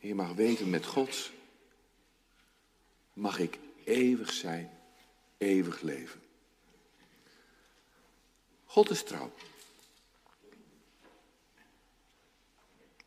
En 0.00 0.08
je 0.08 0.14
mag 0.14 0.32
weten, 0.32 0.70
met 0.70 0.86
God 0.86 1.30
mag 3.18 3.38
ik 3.38 3.58
eeuwig 3.84 4.32
zijn, 4.32 4.70
eeuwig 5.38 5.80
leven. 5.80 6.20
God 8.64 8.90
is 8.90 9.02
trouw. 9.02 9.32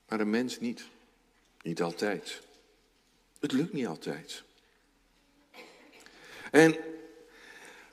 Maar 0.07 0.19
een 0.19 0.29
mens 0.29 0.59
niet. 0.59 0.83
Niet 1.61 1.81
altijd. 1.81 2.41
Het 3.39 3.51
lukt 3.51 3.73
niet 3.73 3.87
altijd. 3.87 4.43
En 6.51 6.77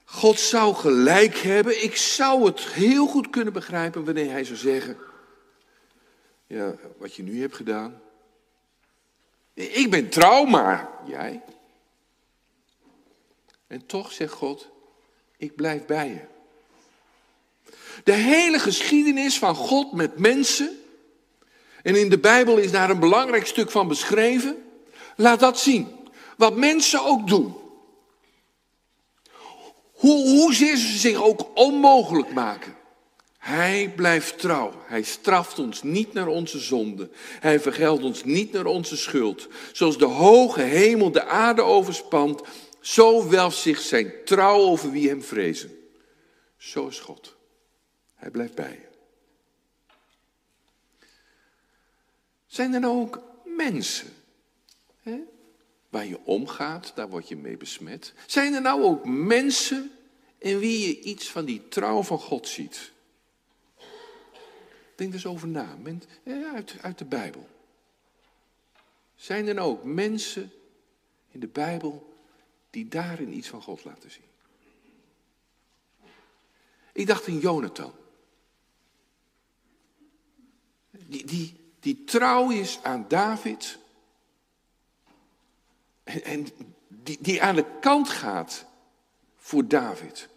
God 0.04 0.40
zou 0.40 0.74
gelijk 0.74 1.36
hebben. 1.36 1.82
Ik 1.82 1.96
zou 1.96 2.46
het 2.46 2.60
heel 2.60 3.06
goed 3.06 3.30
kunnen 3.30 3.52
begrijpen 3.52 4.04
wanneer 4.04 4.30
hij 4.30 4.44
zou 4.44 4.58
zeggen: 4.58 4.96
Ja, 6.46 6.74
wat 6.96 7.14
je 7.14 7.22
nu 7.22 7.40
hebt 7.40 7.56
gedaan. 7.56 8.02
Ik 9.54 9.90
ben 9.90 10.08
trouw, 10.08 10.44
maar 10.44 10.90
jij. 11.06 11.42
En 13.68 13.86
toch 13.86 14.12
zegt 14.12 14.32
God: 14.32 14.68
Ik 15.36 15.56
blijf 15.56 15.86
bij 15.86 16.08
je. 16.08 16.36
De 18.04 18.12
hele 18.12 18.58
geschiedenis 18.58 19.38
van 19.38 19.54
God 19.54 19.92
met 19.92 20.18
mensen. 20.18 20.82
En 21.82 21.96
in 21.96 22.08
de 22.08 22.18
Bijbel 22.18 22.56
is 22.56 22.70
daar 22.70 22.90
een 22.90 23.00
belangrijk 23.00 23.46
stuk 23.46 23.70
van 23.70 23.88
beschreven. 23.88 24.64
Laat 25.16 25.40
dat 25.40 25.58
zien. 25.58 25.96
Wat 26.36 26.56
mensen 26.56 27.04
ook 27.04 27.26
doen. 27.26 27.56
Hoe, 29.92 30.28
hoezeer 30.28 30.76
ze 30.76 30.98
zich 30.98 31.22
ook 31.22 31.46
onmogelijk 31.54 32.32
maken. 32.32 32.76
Hij 33.38 33.92
blijft 33.96 34.38
trouw. 34.38 34.72
Hij 34.86 35.02
straft 35.02 35.58
ons 35.58 35.82
niet 35.82 36.12
naar 36.12 36.26
onze 36.26 36.58
zonde. 36.58 37.10
Hij 37.40 37.60
vergeldt 37.60 38.02
ons 38.02 38.24
niet 38.24 38.52
naar 38.52 38.66
onze 38.66 38.96
schuld. 38.96 39.48
Zoals 39.72 39.98
de 39.98 40.04
hoge 40.04 40.60
hemel 40.60 41.10
de 41.10 41.24
aarde 41.24 41.62
overspant, 41.62 42.42
zo 42.80 43.28
welft 43.28 43.58
zich 43.58 43.80
zijn 43.80 44.12
trouw 44.24 44.60
over 44.60 44.90
wie 44.90 45.08
hem 45.08 45.22
vrezen. 45.22 45.70
Zo 46.56 46.86
is 46.86 47.00
God. 47.00 47.36
Hij 48.14 48.30
blijft 48.30 48.54
bij 48.54 48.70
je. 48.70 48.86
Zijn 52.46 52.74
er 52.74 52.80
nou 52.80 53.00
ook 53.00 53.22
mensen 53.44 54.08
hè, 55.02 55.20
waar 55.88 56.06
je 56.06 56.24
omgaat, 56.24 56.92
daar 56.94 57.08
word 57.08 57.28
je 57.28 57.36
mee 57.36 57.56
besmet. 57.56 58.12
Zijn 58.26 58.54
er 58.54 58.60
nou 58.60 58.82
ook 58.82 59.04
mensen 59.04 59.90
in 60.38 60.58
wie 60.58 60.88
je 60.88 61.00
iets 61.00 61.30
van 61.30 61.44
die 61.44 61.68
trouw 61.68 62.02
van 62.02 62.18
God 62.18 62.48
ziet? 62.48 62.92
Denk 64.94 65.12
eens 65.12 65.26
over 65.26 65.48
na, 65.48 65.76
uit, 66.54 66.74
uit 66.80 66.98
de 66.98 67.04
Bijbel. 67.04 67.48
Zijn 69.14 69.46
er 69.46 69.54
nou 69.54 69.70
ook 69.70 69.84
mensen 69.84 70.52
in 71.30 71.40
de 71.40 71.46
Bijbel 71.46 72.17
die 72.70 72.88
daarin 72.88 73.36
iets 73.36 73.48
van 73.48 73.62
God 73.62 73.84
laten 73.84 74.10
zien? 74.10 74.26
Ik 76.92 77.06
dacht 77.06 77.26
in 77.26 77.38
Jonathan. 77.38 77.92
Die, 80.90 81.26
die, 81.26 81.56
die 81.80 82.04
trouw 82.04 82.50
is 82.50 82.82
aan 82.82 83.04
David. 83.08 83.78
En, 86.04 86.46
die, 86.88 87.18
die 87.20 87.42
aan 87.42 87.54
de 87.54 87.78
kant 87.80 88.08
gaat 88.08 88.66
voor 89.36 89.68
David. 89.68 90.28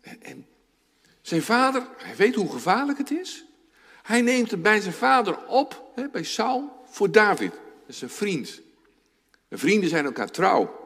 En, 0.00 0.22
en 0.22 0.46
zijn 1.20 1.42
vader, 1.42 1.88
hij 1.96 2.16
weet 2.16 2.34
hoe 2.34 2.50
gevaarlijk 2.50 2.98
het 2.98 3.10
is. 3.10 3.44
Hij 4.02 4.20
neemt 4.20 4.50
het 4.50 4.62
bij 4.62 4.80
zijn 4.80 4.94
vader 4.94 5.46
op, 5.46 5.92
hè, 5.94 6.08
bij 6.08 6.24
Saul, 6.24 6.84
voor 6.86 7.10
David. 7.10 7.50
Dat 7.50 7.60
is 7.86 8.02
een 8.02 8.10
vriend. 8.10 8.60
En 9.50 9.58
vrienden 9.58 9.88
zijn 9.88 10.04
elkaar 10.04 10.30
trouw. 10.30 10.78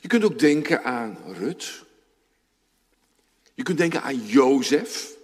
Je 0.00 0.08
kunt 0.08 0.24
ook 0.24 0.38
denken 0.38 0.84
aan 0.84 1.18
Rut. 1.26 1.84
Je 3.54 3.62
kunt 3.62 3.78
denken 3.78 4.02
aan 4.02 4.26
Jozef, 4.26 5.16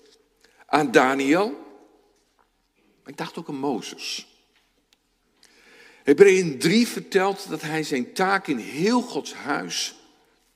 aan 0.67 0.91
Daniel. 0.91 1.67
ik 3.07 3.17
dacht 3.17 3.39
ook 3.39 3.49
aan 3.49 3.59
Mozes. 3.59 4.27
Hebreeën 6.03 6.59
3 6.59 6.89
vertelt 6.89 7.49
dat 7.49 7.63
hij 7.63 7.83
zijn 7.83 8.13
taak 8.13 8.47
in 8.47 8.59
heel 8.59 9.01
Gods 9.01 9.35
huis 9.35 9.95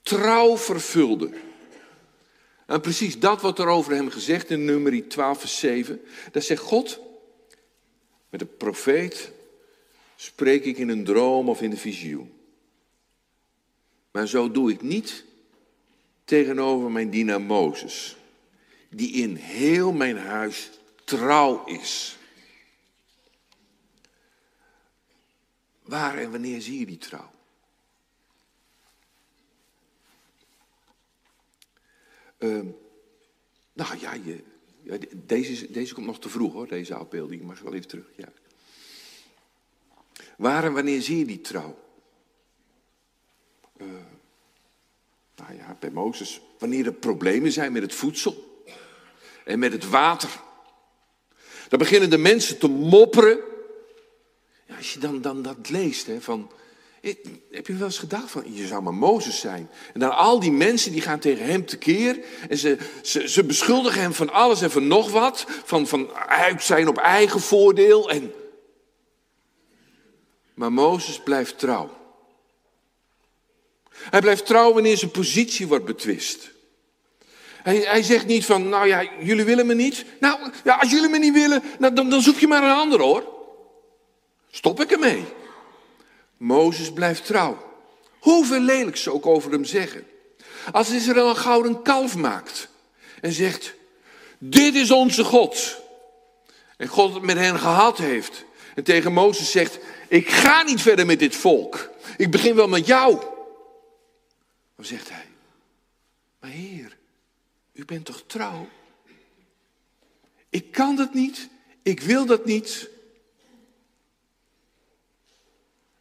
trouw 0.03 0.57
vervulde. 0.57 1.31
En 2.67 2.81
precies 2.81 3.19
dat 3.19 3.41
wordt 3.41 3.59
er 3.59 3.67
over 3.67 3.93
hem 3.93 4.11
gezegd 4.11 4.51
in 4.51 4.65
nummer 4.65 5.09
12, 5.09 5.41
vers 5.41 5.59
7. 5.59 6.01
Daar 6.31 6.43
zegt 6.43 6.63
God, 6.63 7.01
met 8.29 8.41
de 8.41 8.47
profeet 8.47 9.33
spreek 10.23 10.65
ik 10.65 10.79
in 10.79 10.89
een 10.89 11.05
droom 11.05 11.49
of 11.49 11.63
in 11.63 11.71
een 11.71 11.77
visioen. 11.77 12.33
Maar 14.11 14.27
zo 14.27 14.51
doe 14.51 14.71
ik 14.71 14.83
niet 14.83 15.25
tegenover 16.25 16.91
mijn 16.91 17.11
dienaar 17.11 17.41
Mozes, 17.41 18.17
die 18.91 19.13
in 19.13 19.35
heel 19.35 19.93
mijn 19.93 20.17
huis 20.17 20.71
trouw 21.05 21.65
is. 21.65 22.19
Waar 25.83 26.19
en 26.19 26.31
wanneer 26.31 26.61
zie 26.61 26.79
je 26.79 26.87
die 26.87 26.99
trouw? 26.99 27.31
Uh, 32.39 32.65
nou 33.73 33.99
ja, 33.99 34.13
je, 34.13 34.45
deze, 35.15 35.71
deze 35.71 35.95
komt 35.95 36.07
nog 36.07 36.21
te 36.21 36.29
vroeg 36.29 36.53
hoor, 36.53 36.69
deze 36.69 36.95
afbeelding. 36.95 37.43
Mag 37.43 37.61
wel 37.61 37.75
even 37.75 37.89
terug. 37.89 38.07
Ja. 38.17 38.33
Waar 40.43 40.65
en 40.65 40.73
wanneer 40.73 41.03
zie 41.03 41.19
je 41.19 41.25
die 41.25 41.41
trouw? 41.41 41.79
Uh, 43.77 43.87
nou 45.37 45.55
ja, 45.57 45.77
bij 45.81 45.91
Mozes. 45.91 46.41
Wanneer 46.59 46.87
er 46.87 46.93
problemen 46.93 47.53
zijn 47.53 47.73
met 47.73 47.83
het 47.83 47.95
voedsel 47.95 48.65
en 49.45 49.59
met 49.59 49.73
het 49.73 49.89
water. 49.89 50.29
Dan 51.69 51.79
beginnen 51.79 52.11
de 52.11 52.19
mensen 52.19 52.59
te 52.59 52.69
mopperen. 52.69 53.39
Ja, 54.67 54.77
als 54.77 54.93
je 54.93 54.99
dan, 54.99 55.21
dan 55.21 55.43
dat 55.43 55.71
leest, 55.71 56.07
hè, 56.07 56.21
van, 56.21 56.51
heb 57.51 57.67
je 57.67 57.75
wel 57.75 57.87
eens 57.87 57.99
gedacht 57.99 58.31
van, 58.31 58.55
je 58.55 58.67
zou 58.67 58.83
maar 58.83 58.95
Mozes 58.95 59.41
zijn. 59.41 59.71
En 59.95 60.01
dan 60.01 60.17
al 60.17 60.41
die 60.41 60.53
mensen 60.53 60.93
die 60.93 61.01
gaan 61.01 61.19
tegen 61.19 61.47
hem 61.47 61.67
tekeer. 61.67 62.25
En 62.49 62.59
ze, 62.59 62.79
ze, 63.03 63.29
ze 63.29 63.45
beschuldigen 63.45 64.01
hem 64.01 64.13
van 64.13 64.31
alles 64.31 64.63
en 64.63 64.71
van 64.71 64.87
nog 64.87 65.11
wat. 65.11 65.45
Van, 65.65 65.87
van 65.87 66.13
uit 66.15 66.63
zijn 66.63 66.89
op 66.89 66.99
eigen 66.99 67.41
voordeel. 67.41 68.11
En... 68.11 68.33
Maar 70.55 70.73
Mozes 70.73 71.21
blijft 71.21 71.59
trouw. 71.59 71.91
Hij 73.93 74.21
blijft 74.21 74.47
trouw 74.47 74.73
wanneer 74.73 74.97
zijn 74.97 75.11
positie 75.11 75.69
wordt 75.69 75.85
betwist. 75.85 76.51
Hij, 77.63 77.77
hij 77.77 78.03
zegt 78.03 78.27
niet 78.27 78.45
van, 78.45 78.69
nou 78.69 78.87
ja, 78.87 79.07
jullie 79.21 79.45
willen 79.45 79.67
me 79.67 79.75
niet. 79.75 80.05
Nou, 80.21 80.51
ja, 80.65 80.75
als 80.75 80.91
jullie 80.91 81.09
me 81.09 81.19
niet 81.19 81.33
willen, 81.33 81.63
nou, 81.79 81.95
dan, 81.95 82.11
dan 82.11 82.23
zoek 82.23 82.39
je 82.39 82.47
maar 82.47 82.63
een 82.63 82.77
ander 82.77 83.01
hoor. 83.01 83.33
Stop 84.51 84.81
ik 84.81 84.91
ermee. 84.91 85.25
Mozes 86.37 86.93
blijft 86.93 87.27
trouw. 87.27 87.71
Hoeveel 88.19 88.61
lelijks 88.61 89.03
ze 89.03 89.13
ook 89.13 89.27
over 89.27 89.53
hem 89.53 89.65
zeggen. 89.65 90.07
Als 90.73 90.91
Israël 90.91 91.29
een 91.29 91.37
gouden 91.37 91.83
kalf 91.83 92.17
maakt 92.17 92.69
en 93.21 93.33
zegt, 93.33 93.75
dit 94.39 94.75
is 94.75 94.91
onze 94.91 95.25
God. 95.25 95.81
En 96.77 96.89
God 96.89 97.15
het 97.15 97.23
met 97.23 97.37
hen 97.37 97.59
gehad 97.59 97.99
heeft. 97.99 98.45
En 98.75 98.85
tegen 98.85 99.13
Mozes 99.13 99.51
zegt, 99.51 99.79
ik 100.09 100.29
ga 100.29 100.63
niet 100.63 100.81
verder 100.81 101.07
met 101.07 101.19
dit 101.19 101.37
volk. 101.37 101.91
Ik 102.17 102.31
begin 102.31 102.55
wel 102.55 102.69
met 102.69 102.87
jou. 102.87 103.21
Dan 104.77 104.85
zegt 104.85 105.09
hij, 105.09 105.27
maar 106.41 106.51
Heer, 106.51 106.97
u 107.73 107.85
bent 107.85 108.05
toch 108.05 108.25
trouw? 108.27 108.69
Ik 110.49 110.71
kan 110.71 110.97
dat 110.97 111.15
niet, 111.15 111.49
ik 111.83 112.01
wil 112.01 112.27
dat 112.27 112.45
niet. 112.45 112.89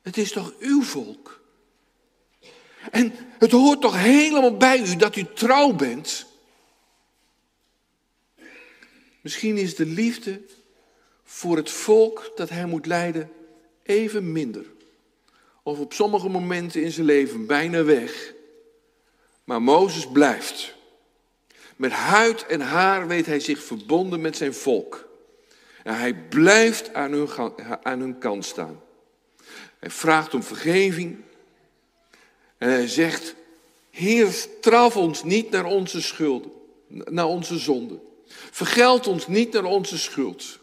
Het 0.02 0.18
is 0.18 0.32
toch 0.32 0.54
uw 0.60 0.84
volk? 0.84 1.42
En 2.92 3.14
het 3.40 3.52
hoort 3.52 3.82
toch 3.82 3.96
helemaal 3.98 4.58
bij 4.58 4.80
u 4.80 4.96
dat 4.96 5.16
u 5.16 5.26
trouw 5.34 5.74
bent? 5.74 6.26
Misschien 9.22 9.58
is 9.58 9.76
de 9.76 9.86
liefde 9.86 10.42
voor 11.34 11.58
het 11.58 11.70
volk 11.70 12.32
dat 12.36 12.50
hij 12.50 12.66
moet 12.66 12.86
leiden 12.86 13.32
even 13.84 14.32
minder. 14.32 14.66
Of 15.64 15.80
op 15.80 15.94
sommige 15.94 16.30
momenten 16.30 16.84
in 16.84 16.92
zijn 16.92 17.06
leven 17.06 17.46
bijna 17.46 17.84
weg. 17.84 18.34
Maar 19.44 19.62
Mozes 19.62 20.08
blijft. 20.08 20.76
Met 21.76 21.92
huid 21.92 22.46
en 22.46 22.62
haar 22.62 23.08
weet 23.08 23.26
hij 23.26 23.40
zich 23.40 23.64
verbonden 23.64 24.22
met 24.22 24.38
zijn 24.38 24.54
volk. 24.54 25.08
En 25.84 25.98
hij 25.98 26.14
blijft 26.14 26.94
aan 26.94 27.12
hun, 27.12 27.30
aan 27.84 28.00
hun 28.00 28.18
kant 28.18 28.46
staan. 28.46 28.82
Hij 29.80 29.90
vraagt 29.90 30.34
om 30.34 30.44
vergeving. 30.44 31.18
En 32.58 32.70
hij 32.70 32.88
zegt, 32.88 33.36
Heer, 33.90 34.32
straf 34.32 34.98
ons 34.98 35.24
niet 35.24 35.50
naar 35.50 35.66
onze 35.66 36.02
schulden, 36.02 36.52
naar 36.88 37.28
onze 37.28 37.58
zonden. 37.58 38.02
Vergeld 38.52 39.08
ons 39.08 39.28
niet 39.28 39.54
naar 39.54 39.66
onze 39.66 39.98
schuld. 39.98 40.61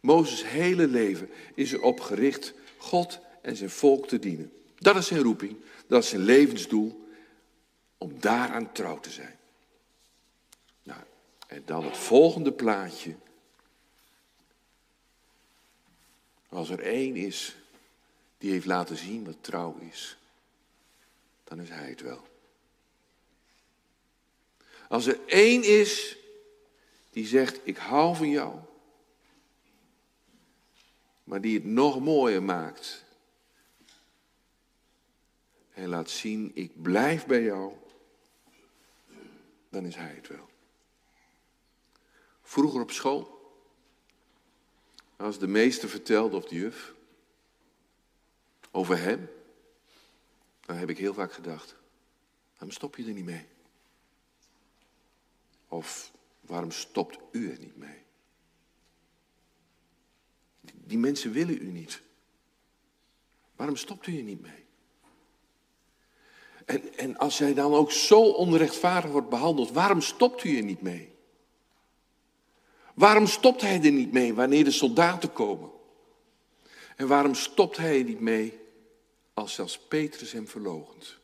Mozes' 0.00 0.44
hele 0.44 0.86
leven 0.86 1.30
is 1.54 1.72
erop 1.72 2.00
gericht 2.00 2.52
God 2.76 3.18
en 3.42 3.56
zijn 3.56 3.70
volk 3.70 4.08
te 4.08 4.18
dienen. 4.18 4.52
Dat 4.78 4.96
is 4.96 5.06
zijn 5.06 5.22
roeping, 5.22 5.56
dat 5.86 6.02
is 6.02 6.08
zijn 6.08 6.22
levensdoel, 6.22 7.08
om 7.98 8.20
daaraan 8.20 8.72
trouw 8.72 9.00
te 9.00 9.10
zijn. 9.10 9.38
Nou, 10.82 11.00
en 11.46 11.62
dan 11.64 11.84
het 11.84 11.96
volgende 11.96 12.52
plaatje. 12.52 13.14
Als 16.48 16.70
er 16.70 16.80
één 16.80 17.16
is 17.16 17.56
die 18.38 18.50
heeft 18.50 18.66
laten 18.66 18.96
zien 18.96 19.24
wat 19.24 19.36
trouw 19.40 19.78
is, 19.90 20.16
dan 21.44 21.60
is 21.60 21.68
hij 21.68 21.88
het 21.88 22.00
wel. 22.00 22.28
Als 24.88 25.06
er 25.06 25.18
één 25.26 25.62
is 25.62 26.16
die 27.10 27.26
zegt, 27.26 27.60
ik 27.62 27.76
hou 27.76 28.16
van 28.16 28.30
jou, 28.30 28.58
maar 31.30 31.40
die 31.40 31.54
het 31.54 31.64
nog 31.64 32.00
mooier 32.00 32.42
maakt 32.42 33.04
en 35.72 35.88
laat 35.88 36.10
zien, 36.10 36.50
ik 36.54 36.82
blijf 36.82 37.26
bij 37.26 37.42
jou, 37.42 37.72
dan 39.68 39.84
is 39.84 39.94
hij 39.94 40.14
het 40.14 40.28
wel. 40.28 40.48
Vroeger 42.42 42.80
op 42.80 42.90
school, 42.90 43.54
als 45.16 45.38
de 45.38 45.46
meester 45.46 45.88
vertelde 45.88 46.36
of 46.36 46.44
de 46.44 46.54
juf, 46.54 46.94
over 48.70 48.98
hem, 48.98 49.30
dan 50.60 50.76
heb 50.76 50.90
ik 50.90 50.98
heel 50.98 51.14
vaak 51.14 51.32
gedacht, 51.32 51.76
waarom 52.52 52.70
stop 52.70 52.96
je 52.96 53.04
er 53.04 53.12
niet 53.12 53.24
mee? 53.24 53.46
Of 55.68 56.12
waarom 56.40 56.70
stopt 56.70 57.18
u 57.32 57.50
er 57.50 57.58
niet 57.58 57.76
mee? 57.76 58.08
Die 60.60 60.98
mensen 60.98 61.32
willen 61.32 61.62
u 61.62 61.70
niet. 61.70 62.00
Waarom 63.56 63.76
stopt 63.76 64.06
u 64.06 64.16
er 64.16 64.22
niet 64.22 64.40
mee? 64.40 64.64
En, 66.64 66.98
en 66.98 67.16
als 67.16 67.38
hij 67.38 67.54
dan 67.54 67.74
ook 67.74 67.92
zo 67.92 68.22
onrechtvaardig 68.22 69.10
wordt 69.10 69.28
behandeld, 69.28 69.70
waarom 69.70 70.00
stopt 70.00 70.44
u 70.44 70.56
er 70.56 70.62
niet 70.62 70.82
mee? 70.82 71.14
Waarom 72.94 73.26
stopt 73.26 73.60
hij 73.60 73.82
er 73.82 73.92
niet 73.92 74.12
mee 74.12 74.34
wanneer 74.34 74.64
de 74.64 74.70
soldaten 74.70 75.32
komen? 75.32 75.70
En 76.96 77.08
waarom 77.08 77.34
stopt 77.34 77.76
hij 77.76 77.98
er 77.98 78.04
niet 78.04 78.20
mee 78.20 78.58
als 79.34 79.54
zelfs 79.54 79.78
Petrus 79.78 80.32
hem 80.32 80.48
verlogent? 80.48 81.18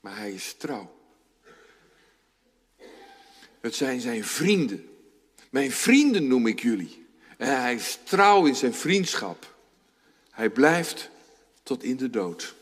Maar 0.00 0.16
hij 0.16 0.32
is 0.32 0.54
trouw. 0.54 0.94
Het 3.60 3.74
zijn 3.74 4.00
zijn 4.00 4.24
vrienden. 4.24 4.91
Mijn 5.52 5.72
vrienden 5.72 6.26
noem 6.26 6.46
ik 6.46 6.60
jullie. 6.60 7.06
En 7.36 7.60
hij 7.60 7.74
is 7.74 7.98
trouw 8.04 8.46
in 8.46 8.54
zijn 8.54 8.74
vriendschap. 8.74 9.54
Hij 10.30 10.50
blijft 10.50 11.10
tot 11.62 11.82
in 11.82 11.96
de 11.96 12.10
dood. 12.10 12.54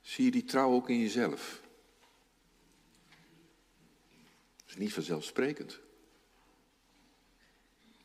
Zie 0.00 0.24
je 0.24 0.30
die 0.30 0.44
trouw 0.44 0.72
ook 0.72 0.88
in 0.88 0.98
jezelf? 0.98 1.60
Dat 4.56 4.68
is 4.68 4.76
niet 4.76 4.92
vanzelfsprekend. 4.92 5.80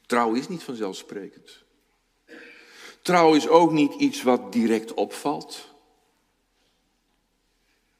Trouw 0.05 0.33
is 0.33 0.47
niet 0.47 0.63
vanzelfsprekend. 0.63 1.63
Trouw 3.01 3.35
is 3.35 3.47
ook 3.47 3.71
niet 3.71 3.93
iets 3.93 4.23
wat 4.23 4.51
direct 4.51 4.93
opvalt. 4.93 5.73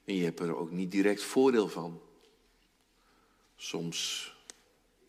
En 0.06 0.16
je 0.16 0.24
hebt 0.24 0.40
er 0.40 0.56
ook 0.56 0.72
niet 0.72 0.92
direct 0.92 1.24
voordeel 1.24 1.70
van. 1.70 2.08
Soms, 3.62 4.34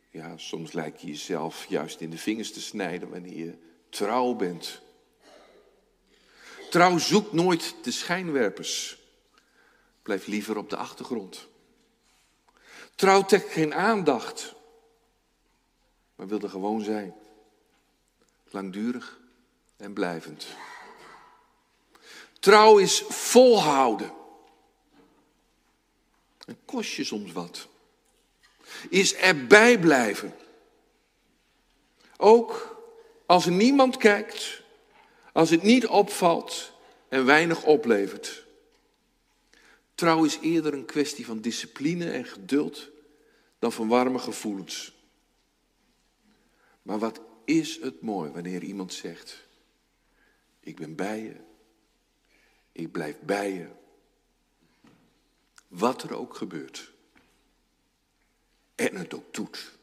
ja, 0.08 0.36
soms 0.36 0.72
lijkt 0.72 1.00
je 1.00 1.06
jezelf 1.06 1.66
juist 1.66 2.00
in 2.00 2.10
de 2.10 2.18
vingers 2.18 2.52
te 2.52 2.60
snijden 2.60 3.10
wanneer 3.10 3.36
je 3.36 3.58
trouw 3.88 4.34
bent. 4.34 4.80
Trouw 6.70 6.98
zoekt 6.98 7.32
nooit 7.32 7.74
de 7.82 7.90
schijnwerpers. 7.90 8.98
Blijf 10.02 10.26
liever 10.26 10.56
op 10.56 10.70
de 10.70 10.76
achtergrond. 10.76 11.48
Trouw 12.94 13.24
trekt 13.24 13.52
geen 13.52 13.74
aandacht, 13.74 14.54
maar 16.14 16.26
wil 16.26 16.40
er 16.40 16.50
gewoon 16.50 16.82
zijn. 16.82 17.14
Langdurig 18.44 19.20
en 19.76 19.92
blijvend. 19.92 20.46
Trouw 22.40 22.78
is 22.78 23.00
volhouden. 23.08 24.12
En 26.46 26.58
kost 26.64 26.92
je 26.92 27.04
soms 27.04 27.32
wat. 27.32 27.69
Is 28.88 29.14
erbij 29.14 29.78
blijven. 29.78 30.34
Ook 32.16 32.78
als 33.26 33.46
er 33.46 33.52
niemand 33.52 33.96
kijkt, 33.96 34.62
als 35.32 35.50
het 35.50 35.62
niet 35.62 35.86
opvalt 35.86 36.72
en 37.08 37.24
weinig 37.24 37.64
oplevert. 37.64 38.46
Trouw 39.94 40.24
is 40.24 40.38
eerder 40.42 40.74
een 40.74 40.84
kwestie 40.84 41.26
van 41.26 41.40
discipline 41.40 42.10
en 42.10 42.24
geduld 42.24 42.88
dan 43.58 43.72
van 43.72 43.88
warme 43.88 44.18
gevoelens. 44.18 44.92
Maar 46.82 46.98
wat 46.98 47.20
is 47.44 47.80
het 47.80 48.00
mooi 48.00 48.30
wanneer 48.30 48.62
iemand 48.62 48.92
zegt: 48.92 49.46
Ik 50.60 50.76
ben 50.76 50.94
bij 50.94 51.22
je, 51.22 51.36
ik 52.72 52.92
blijf 52.92 53.20
bij 53.20 53.52
je, 53.52 53.68
wat 55.68 56.02
er 56.02 56.14
ook 56.14 56.34
gebeurt. 56.34 56.92
En 58.80 58.96
het 58.96 59.14
ook 59.14 59.34
doet. 59.34 59.78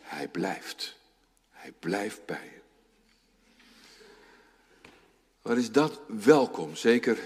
Hij 0.00 0.28
blijft, 0.28 0.96
hij 1.50 1.72
blijft 1.72 2.26
bij 2.26 2.44
je. 2.44 2.60
Wat 5.42 5.56
is 5.56 5.72
dat 5.72 6.00
welkom, 6.06 6.74
zeker 6.74 7.18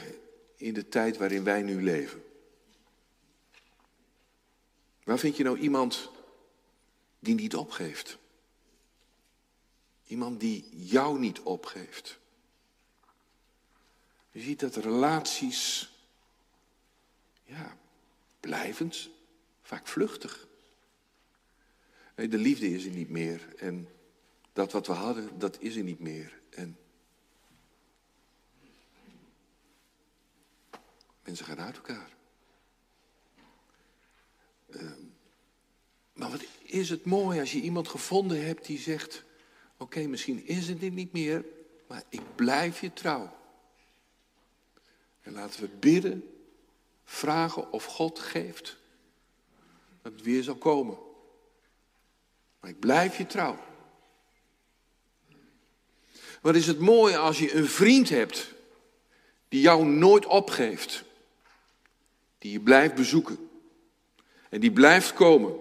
in 0.56 0.74
de 0.74 0.88
tijd 0.88 1.16
waarin 1.16 1.44
wij 1.44 1.62
nu 1.62 1.83
leven? 1.83 2.24
Waar 5.04 5.18
vind 5.18 5.37
je 5.37 5.42
nou 5.42 5.59
iemand 5.59 6.11
die 7.18 7.35
niet 7.35 7.56
opgeeft? 7.56 8.18
Iemand 10.06 10.40
die 10.40 10.68
jou 10.72 11.18
niet 11.18 11.40
opgeeft. 11.40 12.18
Je 14.30 14.40
ziet 14.40 14.61
dat 14.61 14.76
relaties, 14.76 15.92
ja, 17.44 17.76
blijvend, 18.40 19.09
vaak 19.62 19.87
vluchtig. 19.87 20.48
De 22.28 22.38
liefde 22.38 22.68
is 22.68 22.85
er 22.85 22.90
niet 22.90 23.11
meer 23.11 23.54
en 23.56 23.88
dat 24.52 24.72
wat 24.72 24.87
we 24.87 24.92
hadden, 24.92 25.38
dat 25.38 25.61
is 25.61 25.76
er 25.76 25.83
niet 25.83 26.00
meer. 26.00 26.40
En 26.50 26.78
Mensen 31.30 31.48
gaan 31.48 31.61
uit 31.61 31.76
elkaar. 31.76 32.16
Ehm, 34.70 35.02
maar 36.12 36.30
wat 36.30 36.44
is 36.62 36.90
het 36.90 37.04
mooi 37.04 37.40
als 37.40 37.52
je 37.52 37.61
iemand 37.61 37.88
gevonden 37.88 38.46
hebt 38.46 38.66
die 38.66 38.78
zegt: 38.78 39.24
Oké, 39.76 40.06
misschien 40.06 40.46
is 40.46 40.68
het 40.68 40.80
dit 40.80 40.92
niet 40.92 41.12
meer, 41.12 41.44
maar 41.87 42.02
ik 42.09 42.20
blijf 42.35 42.80
je 42.80 42.92
trouw. 42.92 43.37
En 45.20 45.33
laten 45.33 45.61
we 45.61 45.68
bidden, 45.68 46.35
vragen 47.04 47.72
of 47.72 47.85
God 47.85 48.18
geeft 48.18 48.76
dat 50.02 50.12
het 50.12 50.22
weer 50.22 50.42
zal 50.42 50.56
komen. 50.56 50.98
Maar 52.61 52.70
ik 52.70 52.79
blijf 52.79 53.18
je 53.18 53.27
trouw. 53.27 53.59
Wat 56.40 56.55
is 56.55 56.66
het 56.66 56.79
mooi 56.79 57.14
als 57.14 57.38
je 57.38 57.55
een 57.55 57.68
vriend 57.68 58.09
hebt 58.09 58.55
die 59.49 59.61
jou 59.61 59.85
nooit 59.85 60.27
opgeeft 60.27 61.05
die 62.38 62.53
je 62.53 62.61
blijft 62.61 62.94
bezoeken. 62.94 63.51
En 64.49 64.61
die 64.61 64.73
blijft 64.73 65.12
komen. 65.12 65.55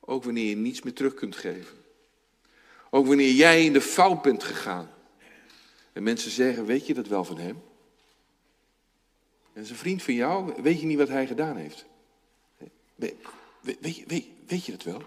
Ook 0.00 0.24
wanneer 0.24 0.48
je 0.48 0.56
niets 0.56 0.82
meer 0.82 0.92
terug 0.92 1.14
kunt 1.14 1.36
geven. 1.36 1.76
Ook 2.90 3.06
wanneer 3.06 3.32
jij 3.32 3.64
in 3.64 3.72
de 3.72 3.80
fout 3.80 4.22
bent 4.22 4.44
gegaan. 4.44 4.90
En 5.92 6.02
mensen 6.02 6.30
zeggen, 6.30 6.66
weet 6.66 6.86
je 6.86 6.94
dat 6.94 7.06
wel 7.06 7.24
van 7.24 7.38
hem? 7.38 7.62
En 9.52 9.64
zijn 9.64 9.78
vriend 9.78 10.02
van 10.02 10.14
jou, 10.14 10.62
weet 10.62 10.80
je 10.80 10.86
niet 10.86 10.98
wat 10.98 11.08
hij 11.08 11.26
gedaan 11.26 11.56
heeft? 11.56 11.84
Weet, 12.94 13.14
weet, 13.60 14.04
weet, 14.06 14.26
weet 14.46 14.64
je 14.64 14.72
dat 14.72 14.82
wel? 14.82 15.02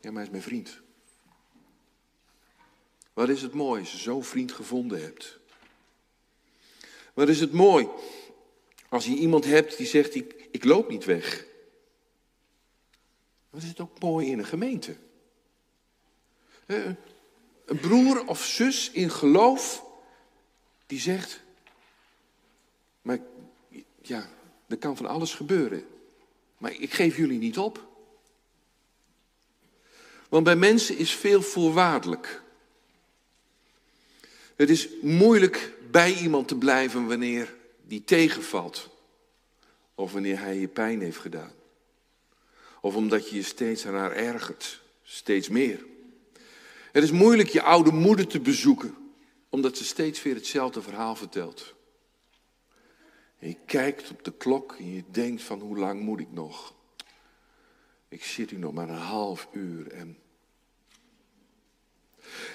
Ja, 0.00 0.10
maar 0.10 0.14
hij 0.14 0.22
is 0.22 0.30
mijn 0.30 0.42
vriend. 0.42 0.80
Wat 3.12 3.28
is 3.28 3.42
het 3.42 3.52
mooi 3.52 3.80
als 3.80 3.92
je 3.92 3.98
zo'n 3.98 4.24
vriend 4.24 4.52
gevonden 4.52 5.02
hebt? 5.02 5.38
Wat 7.14 7.28
is 7.28 7.40
het 7.40 7.52
mooi 7.52 7.88
als 8.88 9.04
je 9.04 9.14
iemand 9.14 9.44
hebt 9.44 9.76
die 9.76 9.86
zegt, 9.86 10.14
ik, 10.14 10.48
ik 10.50 10.64
loop 10.64 10.88
niet 10.88 11.04
weg. 11.04 11.46
Wat 13.50 13.62
is 13.62 13.68
het 13.68 13.80
ook 13.80 13.98
mooi 13.98 14.30
in 14.30 14.38
een 14.38 14.44
gemeente. 14.44 14.96
Een 16.66 17.80
broer 17.80 18.26
of 18.26 18.44
zus 18.44 18.90
in 18.90 19.10
geloof 19.10 19.84
die 20.86 21.00
zegt, 21.00 21.40
maar 23.02 23.18
ja, 24.02 24.30
er 24.66 24.78
kan 24.78 24.96
van 24.96 25.06
alles 25.06 25.34
gebeuren. 25.34 25.86
Maar 26.58 26.72
ik 26.72 26.92
geef 26.92 27.16
jullie 27.16 27.38
niet 27.38 27.58
op. 27.58 27.87
Want 30.28 30.44
bij 30.44 30.56
mensen 30.56 30.96
is 30.96 31.14
veel 31.14 31.42
voorwaardelijk. 31.42 32.42
Het 34.56 34.70
is 34.70 34.88
moeilijk 35.02 35.72
bij 35.90 36.14
iemand 36.14 36.48
te 36.48 36.56
blijven 36.56 37.06
wanneer 37.06 37.54
die 37.86 38.04
tegenvalt. 38.04 38.88
Of 39.94 40.12
wanneer 40.12 40.38
hij 40.38 40.58
je 40.58 40.68
pijn 40.68 41.00
heeft 41.00 41.18
gedaan. 41.18 41.52
Of 42.80 42.94
omdat 42.94 43.28
je 43.28 43.36
je 43.36 43.42
steeds 43.42 43.86
aan 43.86 43.94
haar 43.94 44.12
ergert. 44.12 44.82
Steeds 45.02 45.48
meer. 45.48 45.84
Het 46.92 47.02
is 47.02 47.10
moeilijk 47.10 47.48
je 47.48 47.62
oude 47.62 47.92
moeder 47.92 48.26
te 48.26 48.40
bezoeken. 48.40 48.94
Omdat 49.48 49.76
ze 49.76 49.84
steeds 49.84 50.22
weer 50.22 50.34
hetzelfde 50.34 50.82
verhaal 50.82 51.16
vertelt. 51.16 51.74
En 53.38 53.48
je 53.48 53.56
kijkt 53.66 54.10
op 54.10 54.24
de 54.24 54.32
klok 54.32 54.76
en 54.78 54.94
je 54.94 55.04
denkt 55.10 55.42
van 55.42 55.60
hoe 55.60 55.78
lang 55.78 56.00
moet 56.00 56.20
ik 56.20 56.32
nog? 56.32 56.74
Ik 58.08 58.24
zit 58.24 58.50
hier 58.50 58.58
nog 58.58 58.72
maar 58.72 58.88
een 58.88 58.94
half 58.94 59.48
uur 59.52 59.92
en... 59.92 60.18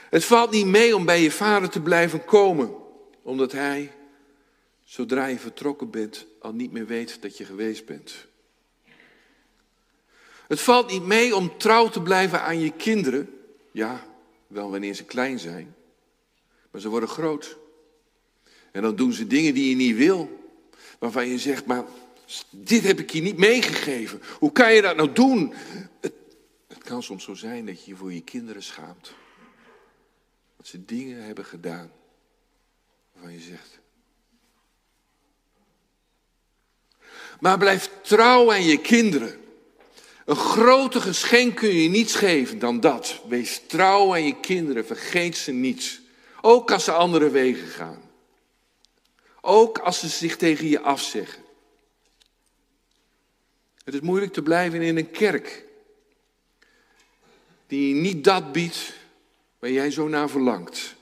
Het 0.10 0.26
valt 0.26 0.52
niet 0.52 0.66
mee 0.66 0.96
om 0.96 1.06
bij 1.06 1.22
je 1.22 1.32
vader 1.32 1.70
te 1.70 1.82
blijven 1.82 2.26
komen, 2.26 2.76
omdat 3.22 3.52
hij 3.52 3.92
zodra 4.84 5.26
je 5.26 5.40
vertrokken 5.40 5.90
bent, 5.90 6.26
al 6.40 6.54
niet 6.54 6.72
meer 6.72 6.86
weet 6.86 7.22
dat 7.22 7.38
je 7.38 7.46
geweest 7.46 7.86
bent. 7.86 8.28
Het 10.48 10.62
valt 10.62 10.92
niet 10.92 11.06
mee 11.06 11.36
om 11.36 11.58
trouw 11.58 11.90
te 11.90 12.02
blijven 12.02 12.42
aan 12.42 12.60
je 12.60 12.72
kinderen. 12.72 13.30
Ja, 13.72 14.08
wel 14.48 14.72
wanneer 14.72 14.94
ze 14.94 15.04
klein 15.04 15.40
zijn. 15.40 15.76
Maar 16.72 16.82
ze 16.82 16.90
worden 16.90 17.10
groot. 17.10 17.58
En 18.72 18.82
dan 18.82 18.96
doen 18.96 19.14
ze 19.14 19.28
dingen 19.28 19.54
die 19.54 19.70
je 19.70 19.76
niet 19.76 19.96
wil. 19.96 20.52
Waarvan 21.00 21.28
je 21.28 21.38
zegt, 21.38 21.66
maar 21.66 21.84
dit 22.50 22.84
heb 22.84 23.00
ik 23.00 23.10
je 23.10 23.22
niet 23.22 23.38
meegegeven. 23.38 24.22
Hoe 24.40 24.52
kan 24.52 24.74
je 24.74 24.82
dat 24.82 24.96
nou 24.96 25.14
doen? 25.14 25.54
Het, 26.00 26.14
kan 26.84 27.04
soms 27.04 27.24
zo 27.24 27.34
zijn 27.34 27.66
dat 27.66 27.84
je 27.84 27.92
je 27.92 27.98
voor 27.98 28.14
je 28.14 28.22
kinderen 28.22 28.64
schaamt. 28.64 29.14
Dat 30.58 30.68
ze 30.68 30.86
dingen 30.86 31.24
hebben 31.24 31.46
gedaan 31.46 31.92
waarvan 33.14 33.34
je 33.34 33.40
zegt, 33.40 33.80
Maar 37.40 37.58
blijf 37.58 37.90
trouw 38.02 38.52
aan 38.52 38.64
je 38.64 38.78
kinderen. 38.78 39.42
Een 40.26 40.36
groter 40.36 41.02
geschenk 41.02 41.56
kun 41.56 41.76
je 41.76 41.90
niets 41.90 42.16
geven 42.16 42.60
dan 42.60 42.80
dat. 42.80 43.22
Wees 43.28 43.62
trouw 43.68 44.14
aan 44.14 44.26
je 44.26 44.40
kinderen, 44.40 44.86
vergeet 44.86 45.38
ze 45.38 45.52
niet. 45.52 46.02
Ook 46.42 46.72
als 46.72 46.84
ze 46.84 46.92
andere 46.92 47.30
wegen 47.30 47.68
gaan. 47.68 48.02
Ook 49.42 49.78
als 49.78 50.00
ze 50.00 50.08
zich 50.08 50.38
tegen 50.38 50.68
je 50.68 50.80
afzeggen. 50.80 51.43
Het 53.84 53.94
is 53.94 54.00
moeilijk 54.00 54.34
te 54.34 54.42
blijven 54.42 54.82
in 54.82 54.98
een 54.98 55.12
kerk 55.12 55.66
die 57.68 57.94
niet 57.94 58.24
dat 58.24 58.52
biedt 58.52 58.94
waar 59.60 59.72
jij 59.72 59.92
zo 59.92 60.08
naar 60.08 60.30
verlangt. 60.30 60.96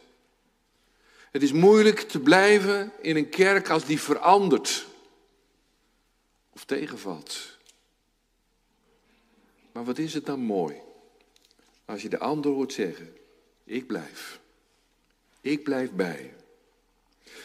Het 1.32 1.44
is 1.44 1.52
moeilijk 1.52 2.00
te 2.00 2.20
blijven 2.20 2.92
in 3.02 3.16
een 3.16 3.30
kerk 3.30 3.70
als 3.70 3.86
die 3.86 4.02
verandert 4.02 4.88
of 6.50 6.66
tegenvalt. 6.66 7.58
Maar 9.72 9.84
wat 9.84 9.98
is 9.98 10.14
het 10.14 10.26
dan 10.26 10.40
mooi 10.40 10.76
als 11.86 12.02
je 12.02 12.10
de 12.10 12.20
ander 12.20 12.52
hoort 12.52 12.74
zeggen, 12.74 13.18
ik 13.64 13.88
blijf. 13.88 14.40
Ik 15.42 15.64
blijf 15.64 15.92
bij 15.92 16.34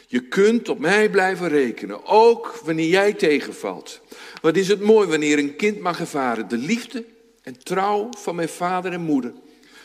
je. 0.07 0.21
Kunt 0.21 0.69
op 0.69 0.79
mij 0.79 1.11
blijven 1.11 1.49
rekenen, 1.49 2.05
ook 2.05 2.61
wanneer 2.65 2.89
jij 2.89 3.13
tegenvalt. 3.13 4.01
Wat 4.41 4.57
is 4.57 4.69
het 4.69 4.81
mooi 4.81 5.09
wanneer 5.09 5.39
een 5.39 5.57
kind 5.57 5.81
mag 5.81 6.01
ervaren. 6.01 6.49
De 6.49 6.57
liefde 6.57 7.05
en 7.43 7.63
trouw 7.63 8.09
van 8.19 8.35
mijn 8.35 8.49
vader 8.49 8.93
en 8.93 9.01
moeder 9.01 9.33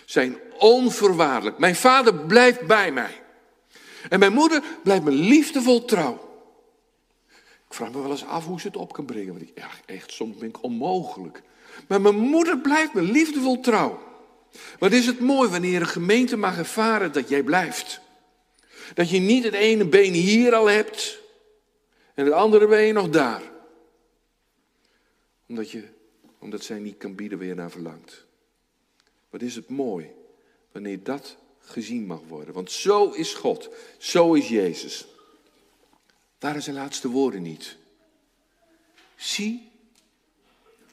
zijn 0.05 0.37
onvoorwaardelijk. 0.57 1.57
Mijn 1.57 1.75
vader 1.75 2.15
blijft 2.15 2.67
bij 2.67 2.91
mij. 2.91 3.21
En 4.09 4.19
mijn 4.19 4.33
moeder 4.33 4.63
blijft 4.83 5.03
me 5.03 5.11
liefdevol 5.11 5.85
trouw. 5.85 6.29
Ik 7.67 7.77
vraag 7.77 7.91
me 7.91 8.01
wel 8.01 8.11
eens 8.11 8.25
af 8.25 8.45
hoe 8.45 8.59
ze 8.59 8.67
het 8.67 8.77
op 8.77 8.93
kan 8.93 9.05
brengen. 9.05 9.27
Want 9.27 9.41
ik, 9.41 9.51
ja, 9.55 9.69
echt, 9.85 10.11
soms 10.11 10.37
ben 10.37 10.49
ik 10.49 10.63
onmogelijk. 10.63 11.41
Maar 11.87 12.01
mijn 12.01 12.17
moeder 12.17 12.59
blijft 12.59 12.93
me 12.93 13.01
liefdevol 13.01 13.59
trouw. 13.59 13.99
Wat 14.79 14.91
is 14.91 15.05
het 15.05 15.19
mooi 15.19 15.49
wanneer 15.49 15.81
een 15.81 15.87
gemeente 15.87 16.37
mag 16.37 16.57
ervaren 16.57 17.11
dat 17.11 17.29
jij 17.29 17.43
blijft. 17.43 18.01
Dat 18.93 19.09
je 19.09 19.19
niet 19.19 19.43
het 19.43 19.53
ene 19.53 19.85
been 19.85 20.13
hier 20.13 20.53
al 20.53 20.65
hebt 20.65 21.19
en 22.13 22.25
het 22.25 22.33
andere 22.33 22.67
been 22.67 22.93
nog 22.93 23.09
daar. 23.09 23.41
Omdat, 25.47 25.71
je, 25.71 25.83
omdat 26.39 26.63
zij 26.63 26.79
niet 26.79 26.97
kan 26.97 27.15
bieden 27.15 27.37
waar 27.37 27.47
je 27.47 27.53
naar 27.53 27.71
verlangt. 27.71 28.25
Wat 29.29 29.41
is 29.41 29.55
het 29.55 29.69
mooi 29.69 30.11
wanneer 30.71 31.03
dat 31.03 31.37
gezien 31.59 32.05
mag 32.05 32.19
worden. 32.27 32.53
Want 32.53 32.71
zo 32.71 33.09
is 33.09 33.33
God, 33.33 33.69
zo 33.97 34.33
is 34.33 34.49
Jezus. 34.49 35.05
Waren 36.39 36.61
zijn 36.61 36.75
laatste 36.75 37.09
woorden 37.09 37.41
niet? 37.41 37.77
Zie, 39.15 39.71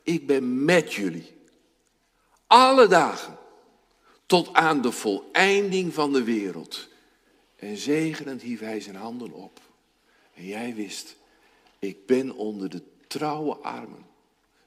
ik 0.03 0.27
ben 0.27 0.65
met 0.65 0.95
jullie. 0.95 1.37
Alle 2.47 2.87
dagen. 2.87 3.39
Tot 4.27 4.53
aan 4.53 4.83
de 4.83 4.93
voleinding 4.93 5.95
van 5.95 6.13
de 6.13 6.23
wereld. 6.23 6.89
En 7.59 7.77
zegenend 7.77 8.43
hief 8.43 8.61
hij 8.61 8.81
zijn 8.81 8.97
handen 8.97 9.33
op. 9.33 9.61
En 10.35 10.45
jij 10.45 10.75
wist, 10.75 11.17
ik 11.79 12.07
ben 12.07 12.35
onder 12.35 12.71
de 12.71 12.83
trouwe 13.07 13.57
armen. 13.57 14.07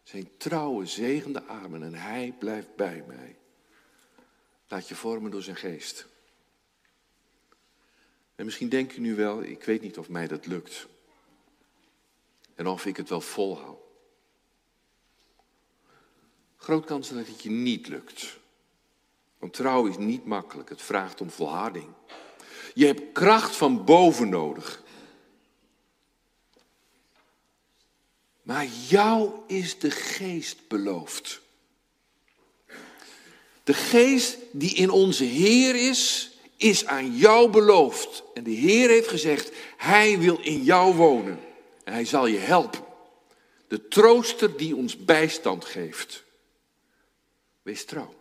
Zijn 0.03 0.29
trouwe, 0.37 0.85
zegende 0.85 1.43
armen. 1.43 1.83
En 1.83 1.93
hij 1.93 2.35
blijft 2.39 2.75
bij 2.75 3.03
mij. 3.07 3.35
Laat 4.67 4.87
je 4.87 4.95
vormen 4.95 5.31
door 5.31 5.41
zijn 5.41 5.55
geest. 5.55 6.07
En 8.35 8.45
misschien 8.45 8.69
denk 8.69 8.91
je 8.91 9.01
nu 9.01 9.15
wel, 9.15 9.43
ik 9.43 9.63
weet 9.63 9.81
niet 9.81 9.97
of 9.97 10.09
mij 10.09 10.27
dat 10.27 10.45
lukt. 10.45 10.87
En 12.55 12.67
of 12.67 12.85
ik 12.85 12.97
het 12.97 13.09
wel 13.09 13.21
volhoud. 13.21 13.79
Groot 16.57 16.85
kans 16.85 17.09
dat 17.09 17.27
het 17.27 17.41
je 17.41 17.49
niet 17.49 17.87
lukt. 17.87 18.39
Want 19.37 19.53
trouw 19.53 19.85
is 19.85 19.97
niet 19.97 20.25
makkelijk, 20.25 20.69
het 20.69 20.81
vraagt 20.81 21.21
om 21.21 21.29
volharding. 21.29 21.93
Je 22.73 22.85
hebt 22.85 23.11
kracht 23.11 23.55
van 23.55 23.85
boven 23.85 24.29
nodig. 24.29 24.83
Maar 28.41 28.65
jou 28.87 29.31
is 29.47 29.79
de 29.79 29.91
geest 29.91 30.67
beloofd. 30.67 31.41
De 33.63 33.73
geest 33.73 34.37
die 34.51 34.75
in 34.75 34.89
onze 34.89 35.23
Heer 35.23 35.75
is, 35.89 36.31
is 36.57 36.85
aan 36.85 37.15
jou 37.15 37.49
beloofd. 37.49 38.23
En 38.33 38.43
de 38.43 38.51
Heer 38.51 38.89
heeft 38.89 39.07
gezegd, 39.07 39.51
Hij 39.77 40.19
wil 40.19 40.39
in 40.41 40.63
jou 40.63 40.95
wonen. 40.95 41.39
En 41.83 41.93
Hij 41.93 42.05
zal 42.05 42.25
je 42.25 42.37
helpen. 42.37 42.83
De 43.67 43.87
trooster 43.87 44.57
die 44.57 44.75
ons 44.75 44.97
bijstand 44.97 45.65
geeft. 45.65 46.23
Wees 47.61 47.85
trouw. 47.85 48.13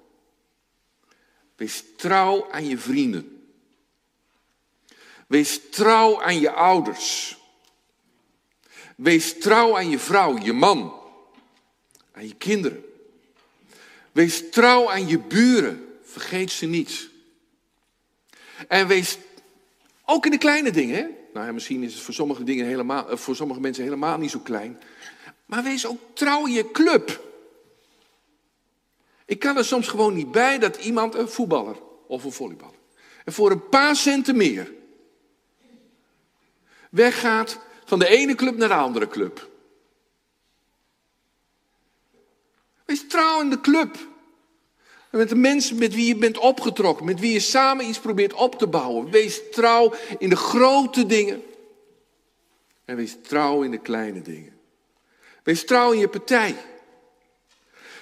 Wees 1.56 1.84
trouw 1.96 2.50
aan 2.50 2.66
je 2.66 2.78
vrienden. 2.78 3.39
Wees 5.30 5.60
trouw 5.70 6.22
aan 6.22 6.40
je 6.40 6.52
ouders. 6.52 7.38
Wees 8.96 9.38
trouw 9.38 9.76
aan 9.76 9.90
je 9.90 9.98
vrouw, 9.98 10.38
je 10.38 10.52
man, 10.52 10.94
aan 12.12 12.26
je 12.26 12.34
kinderen. 12.34 12.84
Wees 14.12 14.50
trouw 14.50 14.90
aan 14.90 15.08
je 15.08 15.18
buren, 15.18 15.98
vergeet 16.02 16.50
ze 16.50 16.66
niet. 16.66 17.10
En 18.68 18.86
wees 18.86 19.18
ook 20.04 20.24
in 20.24 20.30
de 20.30 20.38
kleine 20.38 20.70
dingen. 20.70 21.16
Nou, 21.32 21.52
misschien 21.52 21.82
is 21.82 21.94
het 21.94 22.02
voor 22.02 22.14
sommige, 22.14 22.44
dingen 22.44 22.66
helemaal, 22.66 23.10
eh, 23.10 23.16
voor 23.16 23.36
sommige 23.36 23.60
mensen 23.60 23.84
helemaal 23.84 24.18
niet 24.18 24.30
zo 24.30 24.38
klein. 24.38 24.78
Maar 25.46 25.62
wees 25.62 25.86
ook 25.86 26.00
trouw 26.12 26.46
in 26.46 26.52
je 26.52 26.70
club. 26.70 27.24
Ik 29.24 29.38
kan 29.38 29.56
er 29.56 29.64
soms 29.64 29.88
gewoon 29.88 30.14
niet 30.14 30.30
bij 30.30 30.58
dat 30.58 30.76
iemand, 30.76 31.14
een 31.14 31.28
voetballer 31.28 31.76
of 32.06 32.24
een 32.24 32.32
volleyballer, 32.32 32.78
en 33.24 33.32
voor 33.32 33.50
een 33.50 33.68
paar 33.68 33.96
centen 33.96 34.36
meer 34.36 34.78
weggaat 36.90 37.58
van 37.84 37.98
de 37.98 38.08
ene 38.08 38.34
club 38.34 38.56
naar 38.56 38.68
de 38.68 38.74
andere 38.74 39.08
club. 39.08 39.48
Wees 42.84 43.08
trouw 43.08 43.40
in 43.40 43.50
de 43.50 43.60
club. 43.60 43.96
En 45.10 45.18
met 45.18 45.28
de 45.28 45.36
mensen 45.36 45.78
met 45.78 45.94
wie 45.94 46.06
je 46.06 46.16
bent 46.16 46.38
opgetrokken, 46.38 47.06
met 47.06 47.20
wie 47.20 47.32
je 47.32 47.40
samen 47.40 47.88
iets 47.88 47.98
probeert 47.98 48.32
op 48.32 48.54
te 48.54 48.66
bouwen. 48.66 49.10
Wees 49.10 49.40
trouw 49.50 49.94
in 50.18 50.28
de 50.28 50.36
grote 50.36 51.06
dingen. 51.06 51.42
En 52.84 52.96
wees 52.96 53.16
trouw 53.22 53.62
in 53.62 53.70
de 53.70 53.78
kleine 53.78 54.22
dingen. 54.22 54.58
Wees 55.42 55.64
trouw 55.64 55.92
in 55.92 55.98
je 55.98 56.08
partij. 56.08 56.56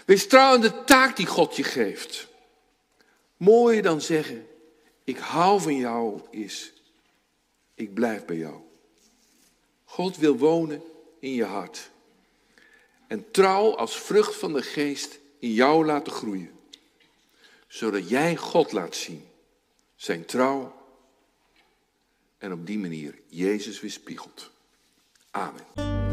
Wees 0.07 0.27
trouw 0.27 0.55
in 0.55 0.61
de 0.61 0.85
taak 0.85 1.17
die 1.17 1.27
God 1.27 1.57
je 1.57 1.65
geeft. 1.65 2.29
Mooier 3.37 3.83
dan 3.83 4.01
zeggen, 4.01 4.47
ik 5.05 5.19
hou 5.19 5.61
van 5.61 5.77
jou 5.77 6.21
is, 6.31 6.73
ik 7.75 7.95
blijf 7.95 8.25
bij 8.25 8.37
jou. 8.37 8.68
God 9.99 10.17
wil 10.17 10.37
wonen 10.37 10.83
in 11.21 11.33
je 11.33 11.45
hart. 11.45 11.91
En 13.07 13.31
trouw 13.31 13.77
als 13.77 14.01
vrucht 14.01 14.35
van 14.35 14.53
de 14.53 14.63
geest 14.63 15.19
in 15.39 15.53
jou 15.53 15.87
laten 15.87 16.13
groeien. 16.13 16.51
Zodat 17.67 18.09
jij 18.09 18.37
God 18.37 18.73
laat 18.73 18.95
zien. 18.95 19.29
Zijn 19.97 20.25
trouw. 20.25 20.75
En 22.39 22.53
op 22.53 22.67
die 22.67 22.79
manier 22.79 23.19
Jezus 23.27 23.81
weerspiegelt. 23.81 24.51
Amen. 25.31 26.08